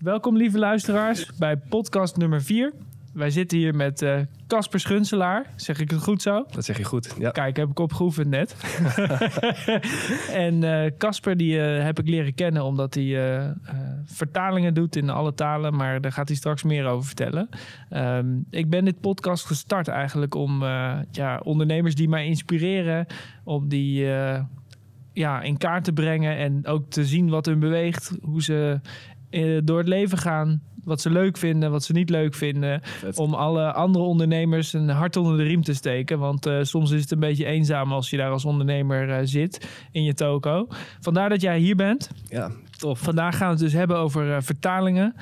Welkom 0.00 0.36
lieve 0.36 0.58
luisteraars 0.58 1.32
bij 1.38 1.56
podcast 1.56 2.16
nummer 2.16 2.42
4. 2.42 2.72
Wij 3.12 3.30
zitten 3.30 3.58
hier 3.58 3.74
met 3.74 4.02
eh, 4.02 4.18
Casper 4.46 4.80
Schunselaar. 4.80 5.46
Zeg 5.56 5.80
ik 5.80 5.90
het 5.90 6.02
goed 6.02 6.22
zo? 6.22 6.44
Dat 6.50 6.64
zeg 6.64 6.78
je 6.78 6.84
goed, 6.84 7.14
ja. 7.18 7.30
Kijk, 7.30 7.56
heb 7.56 7.70
ik 7.70 7.78
opgeoefend 7.78 8.28
net. 8.28 8.56
en 10.46 10.64
eh, 10.64 10.90
Casper 10.98 11.36
die 11.36 11.60
eh, 11.60 11.84
heb 11.84 11.98
ik 11.98 12.08
leren 12.08 12.34
kennen 12.34 12.64
omdat 12.64 12.94
hij 12.94 13.54
vertalingen 14.04 14.74
doet 14.74 14.96
in 14.96 15.10
alle 15.10 15.34
talen. 15.34 15.76
Maar 15.76 16.00
daar 16.00 16.12
gaat 16.12 16.28
hij 16.28 16.36
straks 16.36 16.62
meer 16.62 16.86
over 16.86 17.06
vertellen. 17.06 17.48
Ehm, 17.88 18.38
ik 18.50 18.70
ben 18.70 18.84
dit 18.84 19.00
podcast 19.00 19.46
gestart 19.46 19.88
eigenlijk 19.88 20.34
om 20.34 20.62
ja, 21.10 21.40
ondernemers 21.42 21.94
die 21.94 22.08
mij 22.08 22.26
inspireren... 22.26 23.06
om 23.44 23.68
die 23.68 24.08
ja, 25.12 25.40
in 25.40 25.56
kaart 25.56 25.84
te 25.84 25.92
brengen 25.92 26.36
en 26.36 26.66
ook 26.66 26.90
te 26.90 27.04
zien 27.04 27.28
wat 27.28 27.46
hun 27.46 27.58
beweegt. 27.58 28.16
Hoe 28.22 28.42
ze 28.42 28.80
door 29.64 29.78
het 29.78 29.88
leven 29.88 30.18
gaan. 30.18 30.62
Wat 30.84 31.00
ze 31.00 31.10
leuk 31.10 31.36
vinden, 31.36 31.70
wat 31.70 31.84
ze 31.84 31.92
niet 31.92 32.10
leuk 32.10 32.34
vinden 32.34 32.80
Vet. 32.82 33.18
om 33.18 33.34
alle 33.34 33.72
andere 33.72 34.04
ondernemers 34.04 34.72
een 34.72 34.88
hart 34.88 35.16
onder 35.16 35.36
de 35.36 35.42
riem 35.42 35.62
te 35.62 35.74
steken. 35.74 36.18
Want 36.18 36.46
eh, 36.46 36.58
soms 36.62 36.90
is 36.90 37.00
het 37.00 37.10
een 37.10 37.20
beetje 37.20 37.44
eenzaam 37.44 37.92
als 37.92 38.10
je 38.10 38.16
daar 38.16 38.30
als 38.30 38.44
ondernemer 38.44 39.10
eh, 39.10 39.18
zit 39.24 39.68
in 39.92 40.04
je 40.04 40.14
toko. 40.14 40.66
Vandaar 41.00 41.28
dat 41.28 41.40
jij 41.40 41.58
hier 41.58 41.76
bent. 41.76 42.10
Ja, 42.28 42.50
tof. 42.78 42.98
Vandaag 42.98 43.36
gaan 43.36 43.46
we 43.46 43.52
het 43.52 43.62
dus 43.62 43.72
hebben 43.72 43.96
over 43.96 44.34
eh, 44.34 44.40
vertalingen. 44.40 45.14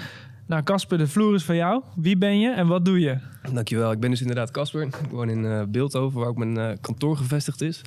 Nou, 0.48 0.62
Casper, 0.62 0.98
de 0.98 1.06
vloer 1.06 1.34
is 1.34 1.45
van 1.45 1.56
jou. 1.56 1.82
Wie 1.96 2.16
ben 2.18 2.40
je 2.40 2.51
en 2.51 2.66
wat 2.66 2.84
doe 2.84 3.01
je? 3.01 3.18
Dankjewel. 3.52 3.93
Ik 3.93 4.01
ben 4.01 4.10
dus 4.10 4.20
inderdaad 4.20 4.51
Casper. 4.51 4.82
Ik 4.82 4.95
woon 5.10 5.29
in 5.29 5.45
eh, 5.45 5.62
Beeldhoven, 5.68 6.18
waar 6.18 6.29
ook 6.29 6.37
mijn 6.37 6.59
eh, 6.59 6.77
kantoor 6.80 7.16
gevestigd 7.16 7.60
is. 7.60 7.82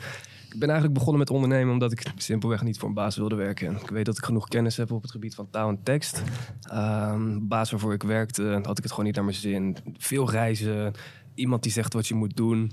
Ik 0.54 0.60
ben 0.60 0.70
eigenlijk 0.70 0.94
begonnen 0.94 1.20
met 1.20 1.30
ondernemen 1.30 1.74
omdat 1.74 1.92
ik 1.92 2.12
simpelweg 2.16 2.64
niet 2.64 2.78
voor 2.78 2.88
een 2.88 2.94
baas 2.94 3.16
wilde 3.16 3.36
werken. 3.36 3.76
Ik 3.76 3.90
weet 3.90 4.06
dat 4.06 4.18
ik 4.18 4.24
genoeg 4.24 4.48
kennis 4.48 4.78
heb 4.78 4.92
op 4.92 5.02
het 5.02 5.12
gebied 5.12 5.36
van 5.36 5.50
taal 5.50 5.70
en 5.70 5.84
tekst. 5.84 6.24
De 6.62 7.40
baas 7.42 7.72
waarvoor 7.72 7.94
ik 7.94 8.04
werkte, 8.04 8.60
had 8.64 8.78
ik 8.78 8.84
het 8.84 8.92
gewoon 8.92 9.06
niet 9.06 9.16
naar 9.16 9.24
mijn 9.24 9.36
zin. 9.36 9.78
Veel 9.98 10.30
reizen, 10.30 10.94
iemand 11.36 11.64
die 11.64 11.72
zegt 11.72 11.94
wat 11.94 12.08
je 12.08 12.16
moet 12.16 12.36
doen. 12.36 12.72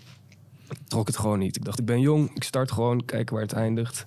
Trok 0.86 1.06
het 1.06 1.16
gewoon 1.16 1.38
niet. 1.38 1.56
Ik 1.56 1.64
dacht, 1.64 1.78
ik 1.78 1.84
ben 1.84 2.00
jong, 2.00 2.30
ik 2.34 2.44
start 2.44 2.72
gewoon, 2.72 3.04
kijken 3.04 3.34
waar 3.34 3.44
het 3.44 3.52
eindigt. 3.52 4.06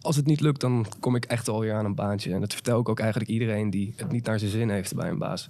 Als 0.00 0.16
het 0.16 0.26
niet 0.26 0.40
lukt, 0.40 0.60
dan 0.60 0.86
kom 1.00 1.16
ik 1.16 1.24
echt 1.24 1.48
alweer 1.48 1.74
aan 1.74 1.84
een 1.84 1.94
baantje. 1.94 2.32
En 2.32 2.40
dat 2.40 2.52
vertel 2.52 2.80
ik 2.80 2.88
ook 2.88 3.00
eigenlijk 3.00 3.30
iedereen 3.30 3.70
die 3.70 3.94
het 3.96 4.12
niet 4.12 4.26
naar 4.26 4.38
zijn 4.38 4.50
zin 4.50 4.70
heeft 4.70 4.94
bij 4.94 5.08
een 5.08 5.18
baas. 5.18 5.46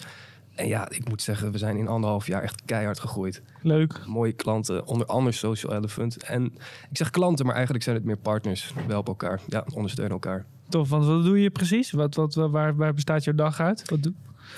En 0.54 0.68
ja, 0.68 0.88
ik 0.90 1.08
moet 1.08 1.22
zeggen, 1.22 1.52
we 1.52 1.58
zijn 1.58 1.76
in 1.76 1.88
anderhalf 1.88 2.26
jaar 2.26 2.42
echt 2.42 2.62
keihard 2.64 3.00
gegroeid. 3.00 3.42
Leuk. 3.62 4.06
Mooie 4.06 4.32
klanten, 4.32 4.86
onder 4.86 5.06
andere 5.06 5.36
Social 5.36 5.76
Elephant. 5.76 6.22
En 6.22 6.44
ik 6.90 6.96
zeg 6.96 7.10
klanten, 7.10 7.44
maar 7.44 7.54
eigenlijk 7.54 7.84
zijn 7.84 7.96
het 7.96 8.04
meer 8.04 8.16
partners. 8.16 8.72
We 8.74 8.92
helpen 8.92 9.12
elkaar, 9.12 9.40
ja, 9.48 9.64
ondersteunen 9.74 10.12
elkaar. 10.12 10.44
Tof, 10.68 10.88
want 10.88 11.04
wat 11.04 11.24
doe 11.24 11.40
je 11.40 11.50
precies? 11.50 11.90
Wat, 11.90 12.14
wat, 12.14 12.34
waar, 12.34 12.76
waar 12.76 12.94
bestaat 12.94 13.24
jouw 13.24 13.34
dag 13.34 13.60
uit? 13.60 13.90
Wat 13.90 14.02
doe? 14.02 14.12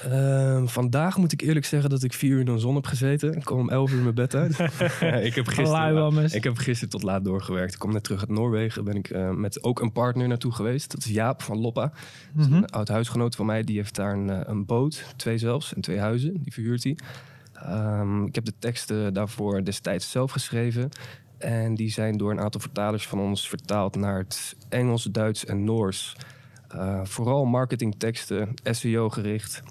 Ehm, 0.04 0.66
vandaag 0.66 1.16
moet 1.16 1.32
ik 1.32 1.40
eerlijk 1.40 1.66
zeggen 1.66 1.90
dat 1.90 2.02
ik 2.02 2.12
vier 2.12 2.30
uur 2.30 2.38
in 2.40 2.46
de 2.46 2.58
zon 2.58 2.74
heb 2.74 2.86
gezeten. 2.86 3.32
Ik 3.36 3.44
kom 3.44 3.58
om 3.58 3.70
elf 3.70 3.92
uur 3.92 4.02
mijn 4.02 4.14
bed 4.14 4.34
uit. 4.34 4.50
Ik, 4.58 5.34
heb 5.34 5.46
gisteren, 5.46 5.64
ik 6.34 6.44
heb 6.44 6.56
gisteren 6.56 6.88
tot 6.90 7.02
laat 7.02 7.24
doorgewerkt. 7.24 7.72
Ik 7.72 7.78
kom 7.78 7.92
net 7.92 8.04
terug 8.04 8.20
uit 8.20 8.28
Noorwegen. 8.30 8.84
Ben 8.84 8.94
ik 8.96 9.10
eh, 9.10 9.30
met 9.30 9.62
ook 9.62 9.80
een 9.80 9.92
partner 9.92 10.28
naartoe 10.28 10.52
geweest. 10.52 10.90
Dat 10.90 11.00
is 11.04 11.10
Jaap 11.10 11.42
van 11.42 11.58
Loppa. 11.58 11.92
Dat 12.34 12.44
is 12.44 12.46
Mhm. 12.46 12.54
Een 12.56 12.70
oud 12.70 12.88
huisgenoot 12.88 13.36
van 13.36 13.46
mij. 13.46 13.62
Die 13.62 13.76
heeft 13.76 13.94
daar 13.94 14.12
een, 14.12 14.30
eh, 14.30 14.40
een 14.44 14.66
boot, 14.66 15.04
twee 15.16 15.38
zelfs, 15.38 15.74
en 15.74 15.80
twee 15.80 15.98
huizen. 15.98 16.42
Die 16.42 16.52
verhuurt 16.52 16.82
hij. 16.84 16.96
Ehm, 17.52 18.24
ik 18.24 18.34
heb 18.34 18.44
de 18.44 18.54
teksten 18.58 19.14
daarvoor 19.14 19.64
destijds 19.64 20.10
zelf 20.10 20.30
geschreven. 20.30 20.88
En 21.38 21.74
die 21.74 21.90
zijn 21.90 22.16
door 22.16 22.30
een 22.30 22.40
aantal 22.40 22.60
vertalers 22.60 23.06
van 23.06 23.20
ons 23.20 23.48
vertaald 23.48 23.96
naar 23.96 24.18
het 24.18 24.56
Engels, 24.68 25.02
Duits 25.04 25.44
en 25.44 25.64
Noors. 25.64 26.16
Eh, 26.68 27.00
vooral 27.04 27.44
marketingteksten, 27.44 28.54
SEO 28.62 29.08
gericht. 29.08 29.62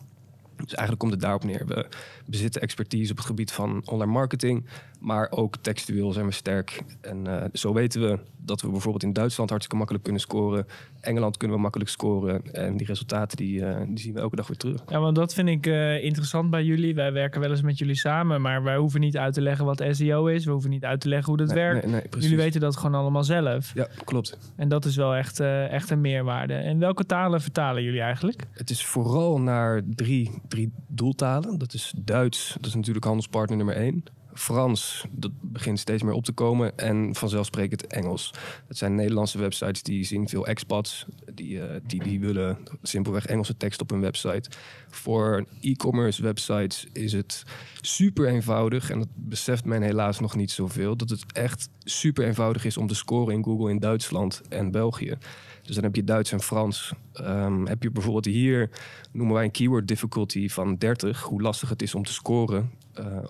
Dus 0.58 0.74
eigenlijk 0.74 1.00
komt 1.00 1.12
het 1.12 1.22
daarop 1.22 1.44
neer. 1.44 1.66
We 1.66 1.88
bezitten 2.26 2.62
expertise 2.62 3.12
op 3.12 3.18
het 3.18 3.26
gebied 3.26 3.52
van 3.52 3.82
online 3.86 4.12
marketing, 4.12 4.66
maar 5.00 5.28
ook 5.32 5.56
textueel 5.58 6.12
zijn 6.12 6.26
we 6.26 6.32
sterk. 6.32 6.84
En 7.02 7.28
eh, 7.28 7.46
zo 7.54 7.74
weten 7.74 8.02
we 8.02 8.20
dat 8.38 8.62
we 8.62 8.70
bijvoorbeeld 8.70 9.04
in 9.04 9.14
Duitsland 9.14 9.50
hartstikke 9.50 9.78
makkelijk 9.78 10.04
kunnen 10.04 10.22
scoren. 10.22 10.66
Engeland 11.02 11.38
kunnen 11.38 11.56
we 11.58 11.64
makkelijk 11.64 11.90
scoren. 11.90 12.54
En 12.54 12.78
die 12.78 12.88
resultaten 12.88 13.38
die, 13.38 13.66
eh, 13.66 13.82
die 13.88 14.00
zien 14.00 14.14
we 14.14 14.20
elke 14.20 14.36
dag 14.36 14.48
weer 14.48 14.58
terug. 14.58 14.84
Ja, 14.88 15.00
want 15.00 15.16
dat 15.16 15.34
vind 15.34 15.50
ik 15.50 15.68
eh, 15.68 16.04
interessant 16.04 16.50
bij 16.50 16.64
jullie. 16.64 16.96
Wij 16.96 17.12
werken 17.12 17.42
wel 17.42 17.50
eens 17.50 17.62
met 17.62 17.78
jullie 17.78 17.96
samen, 17.96 18.42
maar 18.42 18.64
wij 18.64 18.78
hoeven 18.78 19.00
niet 19.00 19.18
uit 19.18 19.34
te 19.34 19.42
leggen 19.42 19.66
wat 19.66 19.84
SEO 19.90 20.26
is. 20.26 20.46
We 20.46 20.52
hoeven 20.52 20.70
niet 20.70 20.84
uit 20.86 21.02
te 21.02 21.10
leggen 21.10 21.28
hoe 21.28 21.38
dat 21.38 21.48
Nee, 21.48 21.56
werkt. 21.58 21.84
nee, 21.84 21.92
nee, 21.92 22.02
precies. 22.02 22.30
jullie 22.30 22.44
weten 22.44 22.62
dat 22.62 22.78
gewoon 22.78 22.96
allemaal 22.96 23.24
zelf. 23.24 23.72
Ja, 23.74 23.88
klopt. 24.04 24.38
En 24.56 24.70
dat 24.70 24.86
is 24.86 24.96
wel 24.96 25.16
echt, 25.16 25.40
echt 25.40 25.90
een 25.90 26.02
meerwaarde. 26.02 26.54
En 26.54 26.80
welke 26.80 27.06
talen 27.06 27.42
vertalen 27.42 27.84
jullie 27.84 28.02
eigenlijk? 28.02 28.44
Het 28.52 28.70
is 28.70 28.86
vooral 28.86 29.40
naar 29.40 29.82
drie, 29.96 30.32
drie 30.48 30.72
doeltalen. 30.88 31.58
Dat 31.58 31.74
is 31.74 31.94
Duits, 31.98 32.15
dat 32.24 32.66
is 32.66 32.76
natuurlijk 32.76 33.06
handelspartner 33.06 33.58
nummer 33.58 33.76
één. 33.76 34.04
Frans, 34.36 35.06
dat 35.12 35.32
begint 35.42 35.80
steeds 35.80 36.04
meer 36.04 36.14
op 36.14 36.26
te 36.26 36.32
komen. 36.32 36.78
En 36.78 37.16
vanzelfsprekend 37.16 37.88
Engels. 37.88 38.34
Dat 38.68 38.78
zijn 38.78 38.96
Nederlandse 38.96 39.38
websites 39.38 39.84
die 39.84 40.04
zien 40.04 40.30
veel 40.30 40.48
expats. 40.48 41.06
Die, 41.34 41.62
eh, 41.62 41.80
die, 41.88 42.04
die 42.04 42.20
willen 42.20 42.58
simpelweg 42.82 43.26
Engelse 43.26 43.58
tekst 43.58 43.82
op 43.82 43.90
hun 43.90 44.02
website. 44.02 44.50
Voor 44.90 45.46
e-commerce 45.62 46.22
websites 46.22 46.88
is 46.94 47.14
het 47.14 47.44
super 47.82 48.28
eenvoudig. 48.28 48.90
En 48.90 49.00
dat 49.00 49.08
beseft 49.14 49.66
men 49.66 49.82
helaas 49.82 50.20
nog 50.20 50.36
niet 50.36 50.52
zoveel. 50.52 50.98
Dat 50.98 51.10
het 51.10 51.26
echt 51.34 51.70
super 51.84 52.26
eenvoudig 52.26 52.66
is 52.66 52.78
om 52.78 52.88
te 52.88 52.96
scoren 52.96 53.34
in 53.34 53.44
Google 53.44 53.70
in 53.70 53.80
Duitsland 53.80 54.42
en 54.50 54.72
België. 54.72 55.18
Dus 55.62 55.76
dan 55.76 55.84
heb 55.84 55.96
je 55.96 56.04
Duits 56.04 56.32
en 56.32 56.42
Frans. 56.42 56.94
Ehm, 57.14 57.66
heb 57.66 57.84
je 57.84 57.92
bijvoorbeeld 57.92 58.26
hier, 58.26 58.70
noemen 59.12 59.36
wij 59.36 59.44
een 59.44 59.52
keyword 59.52 59.88
difficulty 59.88 60.50
van 60.50 60.76
30, 60.76 61.22
hoe 61.22 61.42
lastig 61.42 61.70
het 61.70 61.82
is 61.82 61.96
om 61.96 62.04
te 62.04 62.14
scoren, 62.14 62.72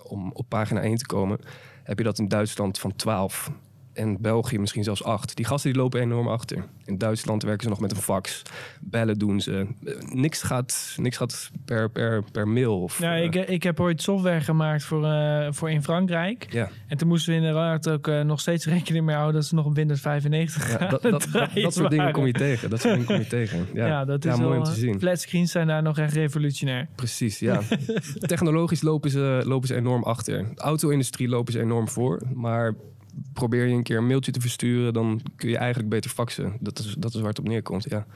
om 0.02 0.30
op 0.32 0.48
pagina 0.48 0.80
1 0.80 0.96
te 0.96 1.06
komen. 1.06 1.38
Heb 1.82 1.98
je 1.98 2.04
dat 2.04 2.18
in 2.18 2.28
Duitsland 2.28 2.78
van 2.78 2.96
12 2.96 3.50
en 3.96 4.20
België 4.20 4.58
misschien 4.58 4.84
zelfs 4.84 5.04
8. 5.04 5.36
Die 5.36 5.44
gasten 5.44 5.72
die 5.72 5.80
lopen 5.80 6.00
enorm 6.00 6.28
achter. 6.28 6.64
In 6.84 6.98
Duitsland 6.98 7.42
werken 7.42 7.62
ze 7.62 7.68
nog 7.68 7.80
met 7.80 7.90
een 7.90 7.96
fax. 7.96 8.42
Bellen 8.80 9.18
doen 9.18 9.40
ze. 9.40 9.66
Eh, 9.84 9.94
niks 10.12 10.42
gaat, 10.42 10.94
niks 10.96 11.16
gaat 11.16 11.50
per, 11.64 11.90
per, 11.90 12.24
per 12.32 12.48
mail. 12.48 12.82
Of, 12.82 12.98
Ja, 12.98 13.16
eh, 13.16 13.24
ik, 13.24 13.34
ik 13.34 13.62
heb 13.62 13.80
ooit 13.80 14.02
software 14.02 14.40
gemaakt 14.40 14.84
voor, 14.84 15.04
eh, 15.04 15.46
voor 15.50 15.70
in 15.70 15.82
Frankrijk. 15.82 16.46
ja. 16.50 16.68
En 16.86 16.96
toen 16.96 17.08
moesten 17.08 17.32
we 17.32 17.38
inderdaad 17.38 17.88
ook 17.88 18.06
nog 18.06 18.40
steeds 18.40 18.66
rekening 18.66 19.04
mee 19.04 19.14
houden 19.14 19.34
dat 19.34 19.44
ze 19.48 19.54
nog 19.54 19.64
op 19.66 19.74
Windows 19.74 20.00
95 20.00 20.70
Ja, 20.70 20.76
gaan 20.76 20.90
dat, 20.90 21.02
dat, 21.02 21.12
dat, 21.12 21.30
draaien 21.32 21.62
dat 21.62 21.74
soort 21.74 21.90
dingen 21.90 22.12
kom 22.12 22.26
je 22.26 22.32
tegen. 22.32 22.70
Dat 22.70 22.80
soort 22.80 22.92
dingen 22.92 23.06
kom 23.06 23.16
je 23.18 23.26
tegen. 23.26 23.66
Ja, 23.74 23.86
Ja, 23.86 24.04
dat 24.04 24.24
is 24.24 24.30
Ja, 24.30 24.36
mooi 24.36 24.50
wel, 24.50 24.58
om 24.58 24.64
te 24.64 24.74
zien. 24.80 24.98
Flatscreens 24.98 25.50
zijn 25.50 25.66
daar 25.66 25.82
nog 25.82 25.98
echt 25.98 26.12
revolutionair. 26.12 26.88
Precies, 26.94 27.38
ja. 27.38 27.60
Technologisch 28.18 28.82
lopen 28.82 29.10
ze, 29.10 29.42
lopen 29.44 29.68
ze 29.68 29.74
enorm 29.74 30.02
achter. 30.02 30.54
De 30.54 30.60
auto-industrie 30.60 31.28
lopen 31.28 31.52
ze 31.52 31.60
enorm 31.60 31.88
voor. 31.88 32.22
Maar 32.34 32.74
probeer 33.32 33.66
je 33.66 33.74
een 33.74 33.82
keer 33.82 33.98
een 33.98 34.06
mailtje 34.06 34.32
te 34.32 34.40
versturen... 34.40 34.92
dan 34.92 35.20
kun 35.36 35.48
je 35.48 35.56
eigenlijk 35.56 35.88
beter 35.88 36.10
faxen. 36.10 36.56
Dat 36.60 36.78
is, 36.78 36.94
dat 36.98 37.14
is 37.14 37.20
waar 37.20 37.28
het 37.28 37.38
op 37.38 37.48
neerkomt, 37.48 37.86
ja. 37.88 38.06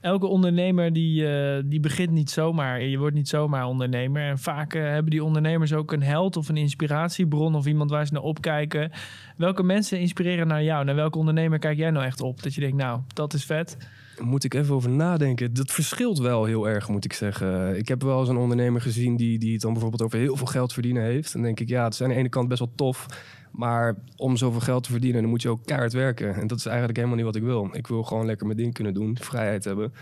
Elke 0.00 0.26
ondernemer 0.26 0.92
die, 0.92 1.26
eh, 1.26 1.62
die 1.64 1.80
begint 1.80 2.10
niet 2.10 2.30
zomaar. 2.30 2.82
Je 2.82 2.98
wordt 2.98 3.14
niet 3.14 3.28
zomaar 3.28 3.66
ondernemer. 3.66 4.22
En 4.22 4.38
vaak 4.38 4.74
eh, 4.74 4.82
hebben 4.82 5.10
die 5.10 5.24
ondernemers 5.24 5.72
ook 5.72 5.92
een 5.92 6.02
held 6.02 6.36
of 6.36 6.48
een 6.48 6.56
inspiratiebron 6.56 7.54
of 7.54 7.66
iemand 7.66 7.90
waar 7.90 8.06
ze 8.06 8.12
naar 8.12 8.22
opkijken. 8.22 8.90
Welke 9.36 9.62
mensen 9.62 10.00
inspireren 10.00 10.46
naar 10.46 10.62
jou? 10.62 10.84
Naar 10.84 10.94
welke 10.94 11.18
ondernemer 11.18 11.58
kijk 11.58 11.78
jij 11.78 11.90
nou 11.90 12.04
echt 12.04 12.20
op? 12.20 12.42
Dat 12.42 12.54
je 12.54 12.60
denkt, 12.60 12.76
nou, 12.76 13.00
dat 13.14 13.34
is 13.34 13.44
vet. 13.44 13.76
Moet 14.20 14.44
ik 14.44 14.54
even 14.54 14.74
over 14.74 14.90
nadenken. 14.90 15.54
Dat 15.54 15.70
verschilt 15.70 16.18
wel 16.18 16.44
heel 16.44 16.68
erg, 16.68 16.88
moet 16.88 17.04
ik 17.04 17.12
zeggen. 17.12 17.76
Ik 17.76 17.88
heb 17.88 18.02
wel 18.02 18.20
eens 18.20 18.28
een 18.28 18.36
ondernemer 18.36 18.80
gezien... 18.80 19.16
die, 19.16 19.38
die 19.38 19.52
het 19.52 19.60
dan 19.60 19.72
bijvoorbeeld 19.72 20.02
over 20.02 20.18
heel 20.18 20.36
veel 20.36 20.46
geld 20.46 20.72
verdienen 20.72 21.02
heeft. 21.02 21.32
Dan 21.32 21.42
denk 21.42 21.60
ik, 21.60 21.68
ja, 21.68 21.84
het 21.84 21.92
is 21.92 22.02
aan 22.02 22.08
de 22.08 22.14
ene 22.14 22.28
kant 22.28 22.48
best 22.48 22.60
wel 22.60 22.72
tof... 22.74 23.06
Maar 23.50 23.96
om 24.16 24.36
zoveel 24.36 24.60
geld 24.60 24.82
te 24.82 24.90
verdienen, 24.90 25.20
dan 25.20 25.30
moet 25.30 25.42
je 25.42 25.48
ook 25.48 25.64
keihard 25.64 25.92
werken. 25.92 26.34
En 26.34 26.46
dat 26.46 26.58
is 26.58 26.66
eigenlijk 26.66 26.96
helemaal 26.96 27.16
niet 27.16 27.26
wat 27.26 27.36
ik 27.36 27.42
wil. 27.42 27.68
Ik 27.72 27.86
wil 27.86 28.02
gewoon 28.02 28.26
lekker 28.26 28.46
mijn 28.46 28.58
ding 28.58 28.74
kunnen 28.74 28.94
doen, 28.94 29.16
vrijheid 29.20 29.64
hebben. 29.64 29.92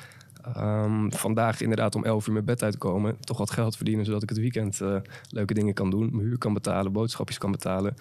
Ehm, 0.55 1.11
vandaag 1.11 1.61
inderdaad 1.61 1.95
om 1.95 2.05
11 2.05 2.27
uur 2.27 2.33
mijn 2.33 2.45
bed 2.45 2.63
uitkomen. 2.63 3.17
Toch 3.21 3.39
wat 3.39 3.51
geld 3.51 3.77
verdienen, 3.77 4.05
zodat 4.05 4.23
ik 4.23 4.29
het 4.29 4.39
weekend 4.39 4.81
eh, 4.81 4.97
leuke 5.29 5.55
dingen 5.55 5.75
kan 5.75 5.91
doen. 5.91 6.09
Mijn 6.13 6.27
huur 6.27 6.39
kan 6.39 6.55
betalen, 6.55 6.93
boodschapjes 6.93 7.39
kan 7.39 7.51
betalen. 7.51 7.95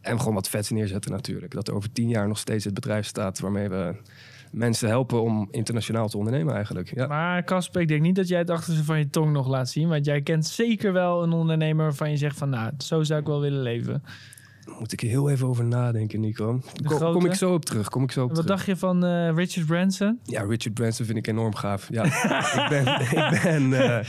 En 0.00 0.18
gewoon 0.18 0.34
wat 0.34 0.48
vets 0.48 0.70
neerzetten 0.70 1.10
natuurlijk. 1.10 1.52
Dat 1.52 1.68
er 1.68 1.74
over 1.74 1.92
tien 1.92 2.08
jaar 2.08 2.28
nog 2.28 2.38
steeds 2.38 2.64
het 2.64 2.74
bedrijf 2.74 3.06
staat 3.06 3.40
waarmee 3.40 3.68
we 3.68 3.94
mensen 4.50 4.88
helpen 4.88 5.22
om 5.22 5.48
internationaal 5.50 6.08
te 6.08 6.16
ondernemen 6.16 6.54
eigenlijk. 6.54 6.94
Ja. 6.94 7.06
Maar 7.06 7.44
Casper, 7.44 7.80
ik 7.80 7.88
denk 7.88 8.02
niet 8.02 8.16
dat 8.16 8.28
jij 8.28 8.38
het 8.38 8.50
achterste 8.50 8.84
van 8.84 8.98
je 8.98 9.10
tong 9.10 9.32
nog 9.32 9.48
laat 9.48 9.68
zien. 9.68 9.88
Want 9.88 10.04
jij 10.04 10.22
kent 10.22 10.46
zeker 10.46 10.92
wel 10.92 11.22
een 11.22 11.32
ondernemer 11.32 11.84
waarvan 11.84 12.10
je 12.10 12.16
zegt 12.16 12.38
van... 12.38 12.50
nou, 12.50 12.72
zo 12.78 13.02
zou 13.02 13.20
ik 13.20 13.26
wel 13.26 13.40
willen 13.40 13.62
leven. 13.62 14.02
Moet 14.78 14.92
ik 14.92 15.00
heel 15.00 15.30
even 15.30 15.46
over 15.46 15.64
nadenken, 15.64 16.20
Nico. 16.20 16.60
Kom, 16.84 16.98
kom 16.98 17.26
ik 17.26 17.34
zo 17.34 17.52
op 17.54 17.64
terug. 17.64 17.88
Kom 17.88 18.02
ik 18.02 18.12
zo 18.12 18.22
op 18.22 18.26
Wat 18.28 18.34
terug. 18.36 18.50
dacht 18.50 18.66
je 18.66 18.76
van 18.76 19.04
eh, 19.04 19.30
Richard 19.34 19.66
Branson? 19.66 20.18
Ja, 20.24 20.42
Richard 20.42 20.74
Branson 20.74 21.06
vind 21.06 21.18
ik 21.18 21.26
enorm 21.26 21.54
gaaf. 21.54 21.88
Ja, 21.90 22.04
ik 22.62 22.66
ben, 22.68 22.86
ik 23.00 23.40
ben 23.42 23.72
eh, 23.72 24.06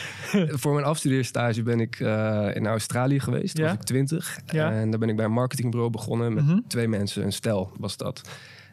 voor 0.57 0.73
mijn 0.73 0.85
afstudeerstage 0.85 1.63
ben 1.63 1.79
ik 1.79 1.99
eh, 1.99 2.47
in 2.53 2.67
Australië 2.67 3.19
geweest. 3.19 3.55
Toen 3.55 3.63
Ja? 3.63 3.69
was 3.69 3.79
ik 3.79 3.85
twintig. 3.85 4.39
Ja. 4.45 4.71
En 4.71 4.89
daar 4.89 4.99
ben 4.99 5.09
ik 5.09 5.15
bij 5.15 5.25
een 5.25 5.31
marketingbureau 5.31 5.91
begonnen 5.91 6.33
met 6.33 6.45
Mhm. 6.45 6.59
twee 6.67 6.87
mensen. 6.87 7.23
Een 7.23 7.33
stel 7.33 7.71
was 7.79 7.97
dat. 7.97 8.21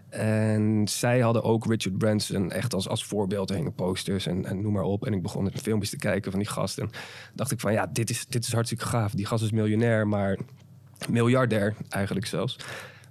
En 0.08 0.82
zij 0.88 1.20
hadden 1.20 1.42
ook 1.42 1.66
Richard 1.66 1.98
Branson 1.98 2.50
echt 2.50 2.74
als, 2.74 2.88
als 2.88 3.04
voorbeeld. 3.04 3.50
Er 3.50 3.56
hingen 3.56 3.74
posters 3.74 4.26
en, 4.26 4.44
en 4.44 4.60
noem 4.62 4.72
maar 4.72 4.82
op. 4.82 5.06
En 5.06 5.12
ik 5.12 5.22
begon 5.22 5.50
filmpjes 5.62 5.90
te 5.90 5.96
kijken 5.96 6.30
van 6.30 6.40
die 6.40 6.48
gast. 6.48 6.78
En 6.78 6.90
dacht 7.34 7.50
ik 7.50 7.60
van 7.60 7.72
ja, 7.72 7.86
dit 7.92 8.10
is, 8.10 8.26
dit 8.26 8.44
is 8.44 8.52
hartstikke 8.52 8.84
gaaf. 8.84 9.12
Die 9.12 9.26
gast 9.26 9.44
is 9.44 9.50
miljonair, 9.50 10.08
maar 10.08 10.38
miljardair 11.10 11.74
eigenlijk 11.88 12.26
zelfs. 12.26 12.56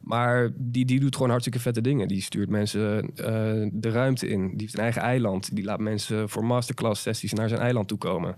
Maar 0.01 0.50
die, 0.56 0.86
die 0.86 1.00
doet 1.00 1.16
gewoon 1.16 1.30
hartstikke 1.30 1.60
vette 1.60 1.81
dingen. 1.81 2.07
Die 2.07 2.22
stuurt 2.22 2.50
mensen 2.50 3.04
uh, 3.04 3.69
de 3.72 3.89
ruimte 3.89 4.28
in. 4.28 4.48
Die 4.48 4.62
heeft 4.62 4.74
een 4.74 4.84
eigen 4.84 5.01
eiland. 5.01 5.56
Die 5.56 5.63
laat 5.63 5.80
mensen 5.80 6.30
voor 6.30 6.45
masterclass 6.45 7.01
sessies 7.01 7.34
naar 7.34 7.50
zijn 7.50 7.62
eiland 7.62 7.88
toe 7.88 7.98
komen. 7.98 8.36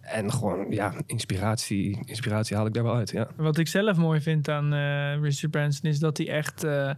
En 0.00 0.32
gewoon, 0.32 0.66
ja, 0.70 0.94
inspiratie, 1.06 1.98
inspiratie 2.04 2.56
haal 2.56 2.66
ik 2.66 2.74
daar 2.74 2.82
wel 2.82 2.94
uit, 2.94 3.10
ja. 3.10 3.28
Wat 3.36 3.58
ik 3.58 3.68
zelf 3.68 3.96
mooi 3.96 4.20
vind 4.20 4.48
aan 4.48 4.74
uh, 4.74 5.22
Richard 5.22 5.50
Branson 5.50 5.90
is 5.90 5.98
dat 5.98 6.16
hij 6.16 6.28
echt... 6.28 6.64
Uh, 6.64 6.90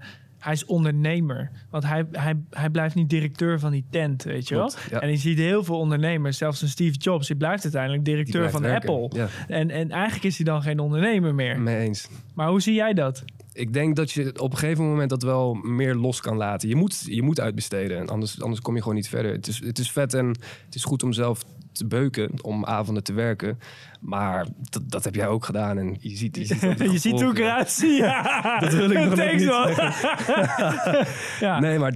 hij 0.46 0.54
is 0.54 0.64
ondernemer. 0.64 1.50
Want 1.70 1.84
hij, 1.84 2.06
hij, 2.12 2.36
hij 2.50 2.70
blijft 2.70 2.94
niet 2.94 3.10
directeur 3.10 3.58
van 3.58 3.70
die 3.70 3.84
tent, 3.90 4.22
weet 4.22 4.48
je 4.48 4.54
wel? 4.54 4.70
Ja. 4.90 5.00
En 5.00 5.10
je 5.10 5.16
ziet 5.16 5.38
heel 5.38 5.64
veel 5.64 5.78
ondernemers, 5.78 6.38
zelfs 6.38 6.62
een 6.62 6.68
Steve 6.68 6.96
Jobs, 6.96 7.26
die 7.26 7.36
blijft 7.36 7.62
uiteindelijk 7.62 8.04
directeur 8.04 8.50
van 8.50 8.64
Apple. 8.64 9.10
Ja. 9.14 9.28
En, 9.48 9.70
en 9.70 9.90
eigenlijk 9.90 10.24
is 10.24 10.36
hij 10.36 10.44
dan 10.44 10.62
geen 10.62 10.78
ondernemer 10.78 11.34
meer. 11.34 11.60
Mee 11.60 11.78
eens. 11.78 12.08
Maar 12.34 12.48
hoe 12.48 12.60
zie 12.60 12.74
jij 12.74 12.94
dat? 12.94 13.24
Ik 13.52 13.72
denk 13.72 13.96
dat 13.96 14.10
je 14.10 14.40
op 14.40 14.52
een 14.52 14.58
gegeven 14.58 14.84
moment 14.84 15.10
dat 15.10 15.22
wel 15.22 15.54
meer 15.54 15.94
los 15.94 16.20
kan 16.20 16.36
laten. 16.36 16.68
Je 16.68 16.76
moet, 16.76 17.02
je 17.06 17.22
moet 17.22 17.40
uitbesteden, 17.40 18.08
anders, 18.08 18.42
anders 18.42 18.60
kom 18.60 18.74
je 18.74 18.80
gewoon 18.80 18.96
niet 18.96 19.08
verder. 19.08 19.32
Het 19.32 19.46
is, 19.46 19.60
het 19.64 19.78
is 19.78 19.90
vet 19.92 20.14
en 20.14 20.26
het 20.64 20.74
is 20.74 20.84
goed 20.84 21.02
om 21.02 21.12
zelf 21.12 21.44
te 21.76 21.86
beuken 21.86 22.30
om 22.42 22.64
avonden 22.64 23.02
te 23.02 23.12
werken. 23.12 23.58
Maar 24.00 24.46
dat, 24.70 24.82
dat 24.90 25.04
heb 25.04 25.14
jij 25.14 25.26
ook 25.26 25.44
gedaan. 25.44 25.78
En 25.78 25.96
je 26.00 26.16
ziet, 26.16 26.36
je 26.36 26.44
ziet, 26.44 26.60
je 26.92 26.98
ziet 26.98 27.20
hoe 27.20 27.30
ik 27.30 27.38
eruit 27.38 27.70
zie. 27.70 27.92
Ja. 27.92 28.58
dat 28.60 28.74
wil 28.74 28.90
ik 28.90 28.98
nog 29.08 29.32
niet 29.32 29.42
ja. 31.40 31.60
Nee, 31.60 31.78
maar 31.78 31.94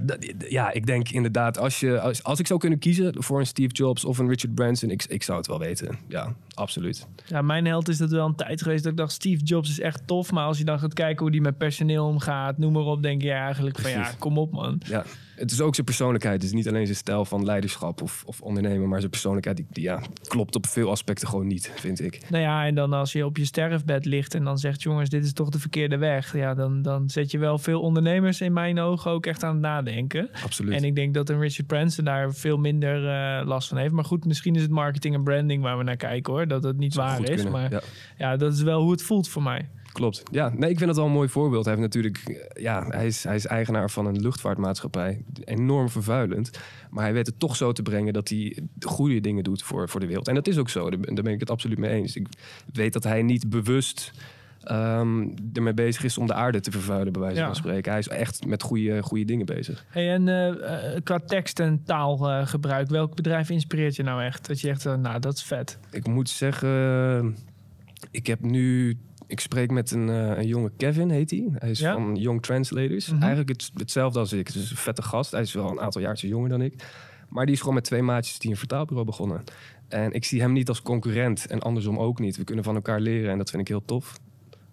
ja, 0.49 0.71
ik 0.71 0.85
denk 0.85 1.09
inderdaad, 1.09 1.57
als, 1.57 1.79
je, 1.79 1.99
als, 1.99 2.23
als 2.23 2.39
ik 2.39 2.47
zou 2.47 2.59
kunnen 2.59 2.79
kiezen 2.79 3.23
voor 3.23 3.39
een 3.39 3.45
Steve 3.45 3.73
Jobs 3.73 4.05
of 4.05 4.17
een 4.17 4.27
Richard 4.27 4.55
Branson, 4.55 4.89
ik, 4.89 5.03
ik 5.03 5.23
zou 5.23 5.37
het 5.37 5.47
wel 5.47 5.59
weten. 5.59 5.97
Ja, 6.07 6.33
absoluut. 6.53 7.07
Ja, 7.25 7.41
mijn 7.41 7.65
held 7.65 7.87
is 7.87 7.97
dat 7.97 8.11
wel 8.11 8.25
een 8.25 8.35
tijd 8.35 8.61
geweest 8.61 8.83
dat 8.83 8.91
ik 8.91 8.97
dacht, 8.97 9.11
Steve 9.11 9.43
Jobs 9.43 9.69
is 9.69 9.79
echt 9.79 10.07
tof. 10.07 10.31
Maar 10.31 10.45
als 10.45 10.57
je 10.57 10.65
dan 10.65 10.79
gaat 10.79 10.93
kijken 10.93 11.21
hoe 11.21 11.31
die 11.31 11.41
met 11.41 11.57
personeel 11.57 12.05
omgaat, 12.05 12.57
noem 12.57 12.73
maar 12.73 12.83
op, 12.83 13.03
denk 13.03 13.21
je 13.21 13.31
eigenlijk 13.31 13.79
van 13.79 13.91
ja, 13.91 14.11
kom 14.19 14.37
op 14.37 14.51
man. 14.51 14.81
Ja, 14.85 15.03
het 15.41 15.51
is 15.51 15.61
ook 15.61 15.73
zijn 15.73 15.85
persoonlijkheid. 15.85 16.35
Het 16.35 16.43
is 16.43 16.51
niet 16.51 16.67
alleen 16.67 16.85
zijn 16.85 16.97
stijl 16.97 17.25
van 17.25 17.45
leiderschap 17.45 18.01
of, 18.01 18.23
of 18.25 18.41
ondernemen, 18.41 18.89
maar 18.89 18.99
zijn 18.99 19.11
persoonlijkheid 19.11 19.57
die, 19.57 19.65
die, 19.69 19.83
ja, 19.83 20.01
klopt 20.23 20.55
op 20.55 20.67
veel 20.67 20.89
aspecten 20.89 21.27
gewoon 21.27 21.47
niet, 21.47 21.71
vind 21.75 22.01
ik. 22.01 22.29
Nou 22.29 22.43
ja, 22.43 22.65
en 22.65 22.75
dan 22.75 22.93
als 22.93 23.11
je 23.11 23.25
op 23.25 23.37
je 23.37 23.45
sterfbed 23.45 24.05
ligt 24.05 24.33
en 24.33 24.43
dan 24.43 24.57
zegt 24.57 24.81
jongens, 24.81 25.09
dit 25.09 25.25
is 25.25 25.33
toch 25.33 25.49
de 25.49 25.59
verkeerde 25.59 25.97
weg. 25.97 26.35
Ja, 26.35 26.53
dan, 26.53 26.81
dan 26.81 27.09
zet 27.09 27.31
je 27.31 27.37
wel 27.37 27.57
veel 27.57 27.81
ondernemers 27.81 28.41
in 28.41 28.53
mijn 28.53 28.79
ogen 28.79 29.11
ook 29.11 29.25
echt 29.25 29.43
aan 29.43 29.53
het 29.53 29.61
nadenken. 29.61 30.29
Absoluut. 30.43 30.73
En 30.73 30.83
ik 30.83 30.95
denk 30.95 31.13
dat 31.13 31.29
een 31.29 31.39
Richard 31.39 31.67
Branson 31.67 32.05
daar 32.05 32.33
veel 32.33 32.57
minder 32.57 33.03
uh, 33.03 33.47
last 33.47 33.67
van 33.67 33.77
heeft. 33.77 33.93
Maar 33.93 34.05
goed, 34.05 34.25
misschien 34.25 34.55
is 34.55 34.61
het 34.61 34.71
marketing 34.71 35.15
en 35.15 35.23
branding 35.23 35.63
waar 35.63 35.77
we 35.77 35.83
naar 35.83 35.97
kijken 35.97 36.33
hoor. 36.33 36.47
Dat 36.47 36.63
het 36.63 36.77
niet 36.77 36.95
waar 36.95 37.29
is. 37.29 37.49
Maar 37.49 37.71
ja. 37.71 37.81
ja, 38.17 38.37
dat 38.37 38.53
is 38.53 38.61
wel 38.61 38.81
hoe 38.81 38.91
het 38.91 39.03
voelt 39.03 39.29
voor 39.29 39.43
mij. 39.43 39.69
Klopt. 39.91 40.23
Ja, 40.31 40.51
nee, 40.55 40.69
ik 40.69 40.77
vind 40.77 40.89
het 40.89 40.97
wel 40.97 41.05
een 41.05 41.11
mooi 41.11 41.29
voorbeeld. 41.29 41.65
Hij 41.65 41.73
heeft 41.73 41.85
natuurlijk, 41.85 42.47
ja, 42.59 42.85
hij 42.87 43.07
is, 43.07 43.23
hij 43.23 43.35
is 43.35 43.45
eigenaar 43.45 43.89
van 43.89 44.05
een 44.05 44.21
luchtvaartmaatschappij. 44.21 45.23
Enorm 45.43 45.89
vervuilend. 45.89 46.51
Maar 46.89 47.03
hij 47.03 47.13
weet 47.13 47.25
het 47.25 47.39
toch 47.39 47.55
zo 47.55 47.71
te 47.71 47.81
brengen 47.81 48.13
dat 48.13 48.29
hij 48.29 48.57
goede 48.79 49.19
dingen 49.19 49.43
doet 49.43 49.63
voor, 49.63 49.89
voor 49.89 49.99
de 49.99 50.05
wereld. 50.05 50.27
En 50.27 50.35
dat 50.35 50.47
is 50.47 50.57
ook 50.57 50.69
zo. 50.69 50.89
Daar, 50.89 51.23
ben 51.23 51.33
ik 51.33 51.39
het 51.39 51.49
absoluut 51.49 51.77
mee 51.77 51.91
eens. 51.91 52.15
Ik 52.15 52.27
weet 52.73 52.93
dat 52.93 53.03
hij 53.03 53.21
niet 53.21 53.49
bewust 53.49 54.11
um, 54.71 55.33
ermee 55.53 55.73
bezig 55.73 56.03
is 56.03 56.17
om 56.17 56.27
de 56.27 56.33
aarde 56.33 56.59
te 56.59 56.71
vervuilen, 56.71 57.13
bij 57.13 57.21
wijze 57.21 57.41
van 57.41 57.55
spreken. 57.55 57.91
Hij 57.91 57.99
is 57.99 58.07
echt 58.07 58.45
met 58.45 58.63
goede, 58.63 59.01
goede 59.03 59.25
dingen 59.25 59.45
bezig. 59.45 59.85
Hey, 59.89 60.13
en 60.13 60.27
uh, 60.27 60.95
qua 61.03 61.19
tekst 61.19 61.59
en 61.59 61.83
taalgebruik, 61.83 62.85
uh, 62.85 62.91
welk 62.91 63.15
bedrijf 63.15 63.49
inspireert 63.49 63.95
je 63.95 64.03
nou 64.03 64.23
echt? 64.23 64.47
Dat 64.47 64.61
je 64.61 64.69
echt, 64.69 64.85
uh, 64.85 64.95
nou, 64.95 65.19
dat 65.19 65.33
is 65.33 65.43
vet. 65.43 65.79
Ik 65.91 66.07
moet 66.07 66.29
zeggen, 66.29 67.37
ik 68.11 68.27
heb 68.27 68.39
nu 68.41 68.97
ik 69.31 69.39
spreek 69.39 69.71
met 69.71 69.91
een, 69.91 70.07
uh, 70.07 70.37
een 70.37 70.47
jonge 70.47 70.71
Kevin, 70.77 71.09
heet 71.09 71.31
hij. 71.31 71.47
Hij 71.53 71.69
is 71.69 71.81
van 71.81 72.15
Young 72.15 72.41
Translators. 72.41 73.09
Mhm. 73.09 73.19
Eigenlijk 73.19 73.49
het, 73.49 73.71
hetzelfde 73.73 74.19
als 74.19 74.33
ik. 74.33 74.47
Het 74.47 74.55
is 74.55 74.71
een 74.71 74.77
vette 74.77 75.01
gast. 75.01 75.31
Hij 75.31 75.41
is 75.41 75.53
wel 75.53 75.69
een 75.69 75.79
aantal 75.79 76.01
jaartjes 76.01 76.29
jonger 76.29 76.49
dan 76.49 76.61
ik. 76.61 76.83
Maar 77.29 77.45
die 77.45 77.53
is 77.53 77.59
gewoon 77.59 77.75
met 77.75 77.83
twee 77.83 78.01
maatjes 78.01 78.39
die 78.39 78.51
een 78.51 78.57
vertaalbureau 78.57 79.05
begonnen. 79.05 79.43
En 79.87 80.11
ik 80.11 80.25
zie 80.25 80.41
hem 80.41 80.53
niet 80.53 80.67
als 80.67 80.81
concurrent 80.81 81.47
en 81.47 81.59
andersom 81.59 81.97
ook 81.99 82.19
niet. 82.19 82.37
We 82.37 82.43
kunnen 82.43 82.63
van 82.63 82.75
elkaar 82.75 82.99
leren 82.99 83.31
en 83.31 83.37
dat 83.37 83.49
vind 83.49 83.61
ik 83.61 83.67
heel 83.67 83.85
tof. 83.85 84.19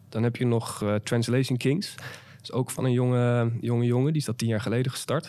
Dan 0.09 0.23
heb 0.23 0.37
je 0.37 0.47
nog 0.47 0.83
uh, 0.83 0.95
Translation 0.95 1.57
Kings. 1.57 1.95
Dat 1.95 2.43
is 2.43 2.53
ook 2.53 2.71
van 2.71 2.85
een 2.85 2.93
jonge, 2.93 3.53
jonge 3.61 3.85
jongen. 3.85 4.13
Die 4.13 4.21
is 4.21 4.27
dat 4.27 4.39
tien 4.39 4.49
jaar 4.49 4.61
geleden 4.61 4.93
gestart. 4.93 5.27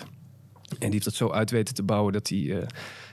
En 0.70 0.78
die 0.80 0.92
heeft 0.92 1.04
dat 1.04 1.14
zo 1.14 1.32
uit 1.32 1.52
weten 1.52 1.76
te 1.76 1.84
bouwen 1.84 2.14
dat 2.14 2.30
hij... 2.30 2.40
Uh, 2.40 2.58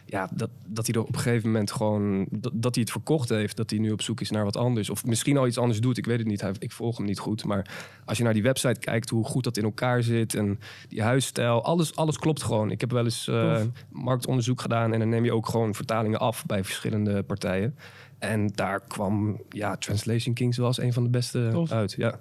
ja, 0.08 0.28
dat, 0.34 0.50
dat 0.66 0.86
hij 0.86 0.94
er 0.94 1.00
op 1.00 1.14
een 1.14 1.20
gegeven 1.20 1.50
moment 1.50 1.70
gewoon... 1.70 2.26
Dat, 2.30 2.52
dat 2.54 2.74
hij 2.74 2.82
het 2.84 2.92
verkocht 2.92 3.28
heeft, 3.28 3.56
dat 3.56 3.70
hij 3.70 3.78
nu 3.78 3.90
op 3.90 4.02
zoek 4.02 4.20
is 4.20 4.30
naar 4.30 4.44
wat 4.44 4.56
anders. 4.56 4.90
Of 4.90 5.04
misschien 5.04 5.36
al 5.36 5.46
iets 5.46 5.58
anders 5.58 5.80
doet, 5.80 5.98
ik 5.98 6.06
weet 6.06 6.18
het 6.18 6.26
niet. 6.26 6.40
Hij, 6.40 6.52
ik 6.58 6.72
volg 6.72 6.96
hem 6.96 7.06
niet 7.06 7.18
goed. 7.18 7.44
Maar 7.44 7.70
als 8.04 8.18
je 8.18 8.24
naar 8.24 8.32
die 8.32 8.42
website 8.42 8.80
kijkt, 8.80 9.10
hoe 9.10 9.24
goed 9.24 9.44
dat 9.44 9.56
in 9.56 9.64
elkaar 9.64 10.02
zit... 10.02 10.34
en 10.34 10.60
die 10.88 11.02
huisstijl, 11.02 11.64
alles, 11.64 11.96
alles 11.96 12.18
klopt 12.18 12.42
gewoon. 12.42 12.70
Ik 12.70 12.80
heb 12.80 12.90
wel 12.90 13.04
eens 13.04 13.26
uh, 13.26 13.60
marktonderzoek 13.90 14.60
gedaan... 14.60 14.92
en 14.92 14.98
dan 14.98 15.08
neem 15.08 15.24
je 15.24 15.32
ook 15.32 15.48
gewoon 15.48 15.74
vertalingen 15.74 16.18
af 16.18 16.46
bij 16.46 16.64
verschillende 16.64 17.22
partijen. 17.22 17.76
En 18.18 18.46
daar 18.54 18.80
kwam 18.80 19.40
ja, 19.48 19.76
Translation 19.76 20.34
Kings 20.34 20.56
wel 20.56 20.66
als 20.66 20.80
een 20.80 20.92
van 20.92 21.02
de 21.02 21.08
beste 21.08 21.66
uit. 21.68 21.94
Ja. 21.98 22.18